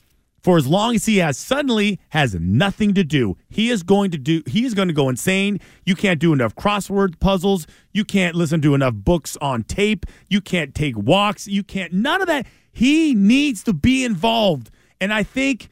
[0.46, 3.36] for as long as he has suddenly has nothing to do.
[3.50, 5.60] He is going to do he is going to go insane.
[5.88, 7.66] You can't do enough crossword puzzles.
[7.94, 10.06] You can't listen to enough books on tape.
[10.30, 11.48] You can't take walks.
[11.48, 12.46] You can't none of that.
[12.72, 14.70] He needs to be involved.
[15.02, 15.70] And I think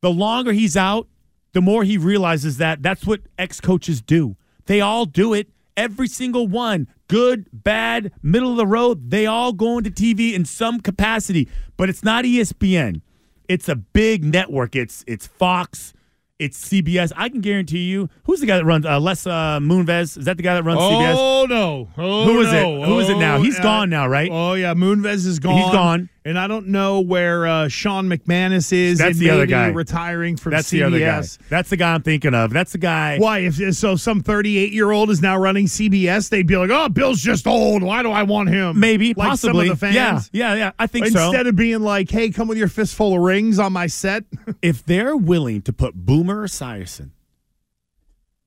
[0.00, 1.08] the longer he's out,
[1.52, 4.36] the more he realizes that that's what ex-coaches do.
[4.66, 5.48] They all do it.
[5.76, 10.44] Every single one, good, bad, middle of the road, they all go into TV in
[10.44, 11.48] some capacity.
[11.76, 13.00] But it's not ESPN.
[13.48, 14.76] It's a big network.
[14.76, 15.92] It's it's Fox.
[16.38, 17.12] It's CBS.
[17.14, 18.08] I can guarantee you.
[18.24, 18.84] Who's the guy that runs?
[18.84, 20.18] Uh, Les uh, Moonves.
[20.18, 21.14] Is that the guy that runs CBS?
[21.16, 21.88] Oh no!
[21.96, 22.60] Oh, Who is it?
[22.60, 22.82] no.
[22.82, 23.36] Who is it now?
[23.36, 24.28] Oh, He's uh, gone now, right?
[24.32, 25.56] Oh yeah, Moonves is gone.
[25.56, 26.08] He's gone.
[26.26, 28.98] And I don't know where uh, Sean McManus is.
[28.98, 29.66] That's and the other guy.
[29.68, 30.70] retiring from That's CBS.
[30.70, 31.22] the other guy.
[31.50, 32.50] That's the guy I'm thinking of.
[32.50, 33.18] That's the guy.
[33.18, 33.40] Why?
[33.40, 36.30] If so, some 38 year old is now running CBS.
[36.30, 37.82] They'd be like, "Oh, Bill's just old.
[37.82, 39.66] Why do I want him?" Maybe, like possibly.
[39.66, 40.30] Some of the fans.
[40.32, 40.72] Yeah, yeah, yeah.
[40.78, 41.26] I think so.
[41.26, 44.24] Instead of being like, "Hey, come with your fistful of rings on my set."
[44.62, 47.10] if they're willing to put Boomer Esiason,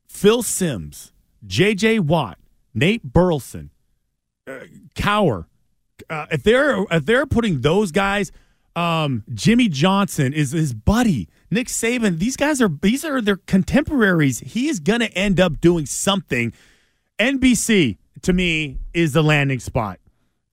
[0.08, 1.14] Phil Simms,
[1.46, 2.00] J.J.
[2.00, 2.40] Watt,
[2.74, 3.70] Nate Burleson,
[4.48, 4.62] uh,
[4.96, 5.46] Cowher,
[6.10, 8.32] uh, if they're if they're putting those guys,
[8.76, 12.20] um, Jimmy Johnson is his buddy, Nick Saban.
[12.20, 14.40] These guys are these are their contemporaries.
[14.40, 16.54] He is going to end up doing something.
[17.20, 20.00] NBC to me is the landing spot.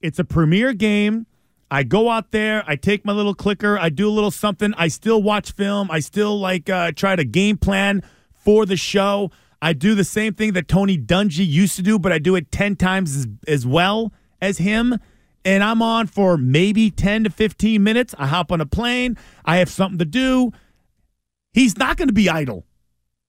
[0.00, 1.26] It's a premier game.
[1.70, 4.74] I go out there, I take my little clicker, I do a little something.
[4.76, 5.90] I still watch film.
[5.90, 8.02] I still like uh, try to game plan
[8.32, 9.30] for the show.
[9.61, 12.52] I do the same thing that Tony Dungy used to do, but I do it
[12.52, 15.00] 10 times as, as well as him.
[15.45, 18.14] And I'm on for maybe 10 to 15 minutes.
[18.18, 19.18] I hop on a plane.
[19.45, 20.53] I have something to do.
[21.53, 22.64] He's not going to be idle.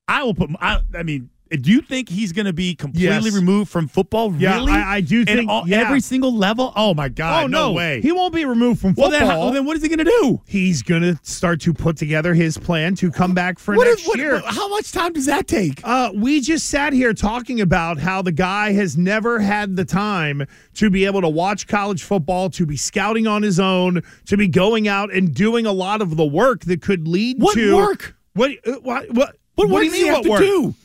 [0.07, 3.33] I will put, I, I mean, do you think he's going to be completely Yes.
[3.33, 4.33] removed from football?
[4.37, 4.71] Yeah, really?
[4.73, 5.77] I- I do And think- all- yeah.
[5.81, 6.73] every single level.
[6.75, 7.43] Oh my god!
[7.43, 8.01] oh no, no, way.
[8.01, 9.27] He won't be removed from Well, football.
[9.29, 10.41] then, well, then what is he going to do?
[10.47, 13.97] He's going to start to put together his plan to come back for What is-
[13.97, 14.41] next what- year.
[14.45, 15.81] how much time does that take?
[15.83, 20.45] Uh, we just sat here talking about how the guy has never had the time
[20.75, 24.47] to be able to watch college football, to be scouting on his own, to be
[24.47, 28.15] going out and doing a lot of the work that could lead What to work?
[28.33, 28.51] What?
[28.67, 29.11] uh, What?
[29.13, 29.35] What?
[29.55, 30.11] What, what do you mean?
[30.11, 30.41] what work?
[30.41, 30.75] do?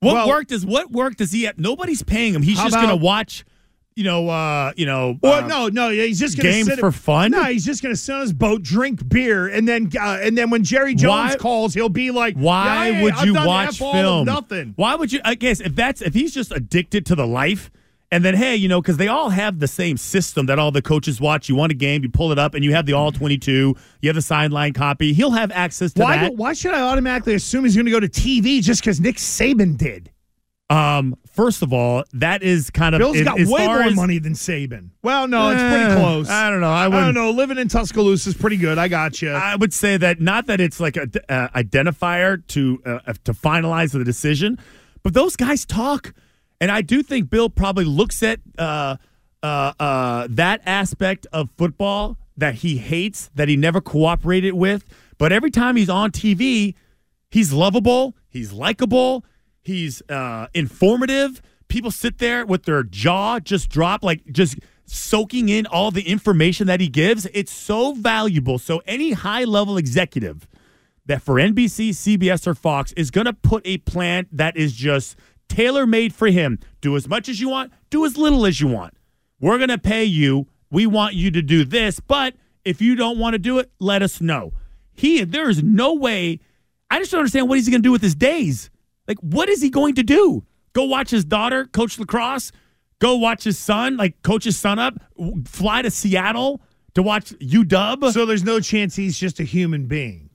[0.00, 1.58] What Well- work does what work does he have?
[1.58, 2.42] Nobody's paying him.
[2.42, 3.44] He's just going to watch.
[3.98, 5.16] You know, uh, you know.
[5.22, 7.30] Well, uh, no, no, he's just gonna games sit for fun?
[7.30, 10.50] No, he's just gonna sit on his boat, drink beer, and then uh, and then
[10.50, 13.80] when Jerry Jones Why- calls, he'll be like, Why "Yeah, would I've you watch F
[13.80, 14.26] all of film?
[14.26, 14.72] Nothing.
[14.76, 15.20] Why would you?
[15.24, 17.70] I guess if that's if he's just addicted to the life,
[18.16, 20.80] and then hey, you know, because they all have the same system that all the
[20.80, 21.50] coaches watch.
[21.50, 23.74] You want a game, you pull it up, and you have the all twenty two.
[24.00, 25.12] You have the sideline copy.
[25.12, 26.16] He'll have access to Why?
[26.16, 26.34] that.
[26.36, 29.76] why should I automatically assume he's going to go to TV just because Nick Saban
[29.76, 30.10] did?
[30.68, 33.94] Um, first of all, that is kind of Bill's as- got as way more as-
[33.94, 34.90] money than Saban.
[35.02, 36.28] Well, no, it's pretty Eh, close.
[36.28, 36.72] I don't know.
[36.72, 37.30] I I don't know.
[37.30, 38.76] Living in Tuscaloosa is pretty good.
[38.78, 39.30] I got you.
[39.30, 43.92] I would say that not that it's like a uh, identifier to uh, to finalize
[43.92, 44.58] the decision,
[45.04, 46.12] but those guys talk,
[46.60, 48.96] and I do think Bill probably looks at uh,
[49.42, 54.84] uh, uh, that aspect of football that he hates, that he never cooperated with.
[55.18, 56.74] But every time he's on TV,
[57.30, 59.24] he's lovable, he's likable,
[59.62, 61.40] he's uh, informative.
[61.68, 66.66] People sit there with their jaw just dropped, like just soaking in all the information
[66.66, 67.26] that he gives.
[67.34, 68.58] It's so valuable.
[68.58, 70.46] So any high level executive
[71.06, 75.16] that for NBC, CBS, or Fox is going to put a plan that is just
[75.48, 76.58] tailor made for him.
[76.80, 78.94] Do as much as you want, do as little as you want.
[79.40, 80.46] We're going to pay you.
[80.70, 82.34] We want you to do this, but
[82.64, 84.52] if you don't want to do it, let us know.
[84.92, 86.40] He, there is no way.
[86.90, 88.70] I just don't understand what he's going to do with his days.
[89.06, 90.44] Like, what is he going to do?
[90.72, 92.50] Go watch his daughter coach lacrosse?
[92.98, 94.94] Go watch his son, like coach his son up?
[95.46, 96.60] Fly to Seattle
[96.94, 98.12] to watch UW?
[98.12, 100.25] so there's no chance he's just a human being.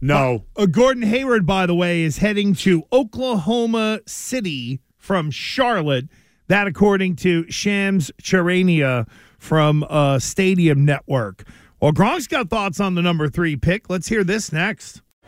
[0.00, 0.44] No.
[0.56, 6.08] Uh, Gordon Hayward, by the way, is heading to Oklahoma City from Charlotte.
[6.48, 11.44] That, according to Shams Charania from uh, Stadium Network.
[11.80, 13.88] Well, Gronk's got thoughts on the number three pick.
[13.88, 15.02] Let's hear this next.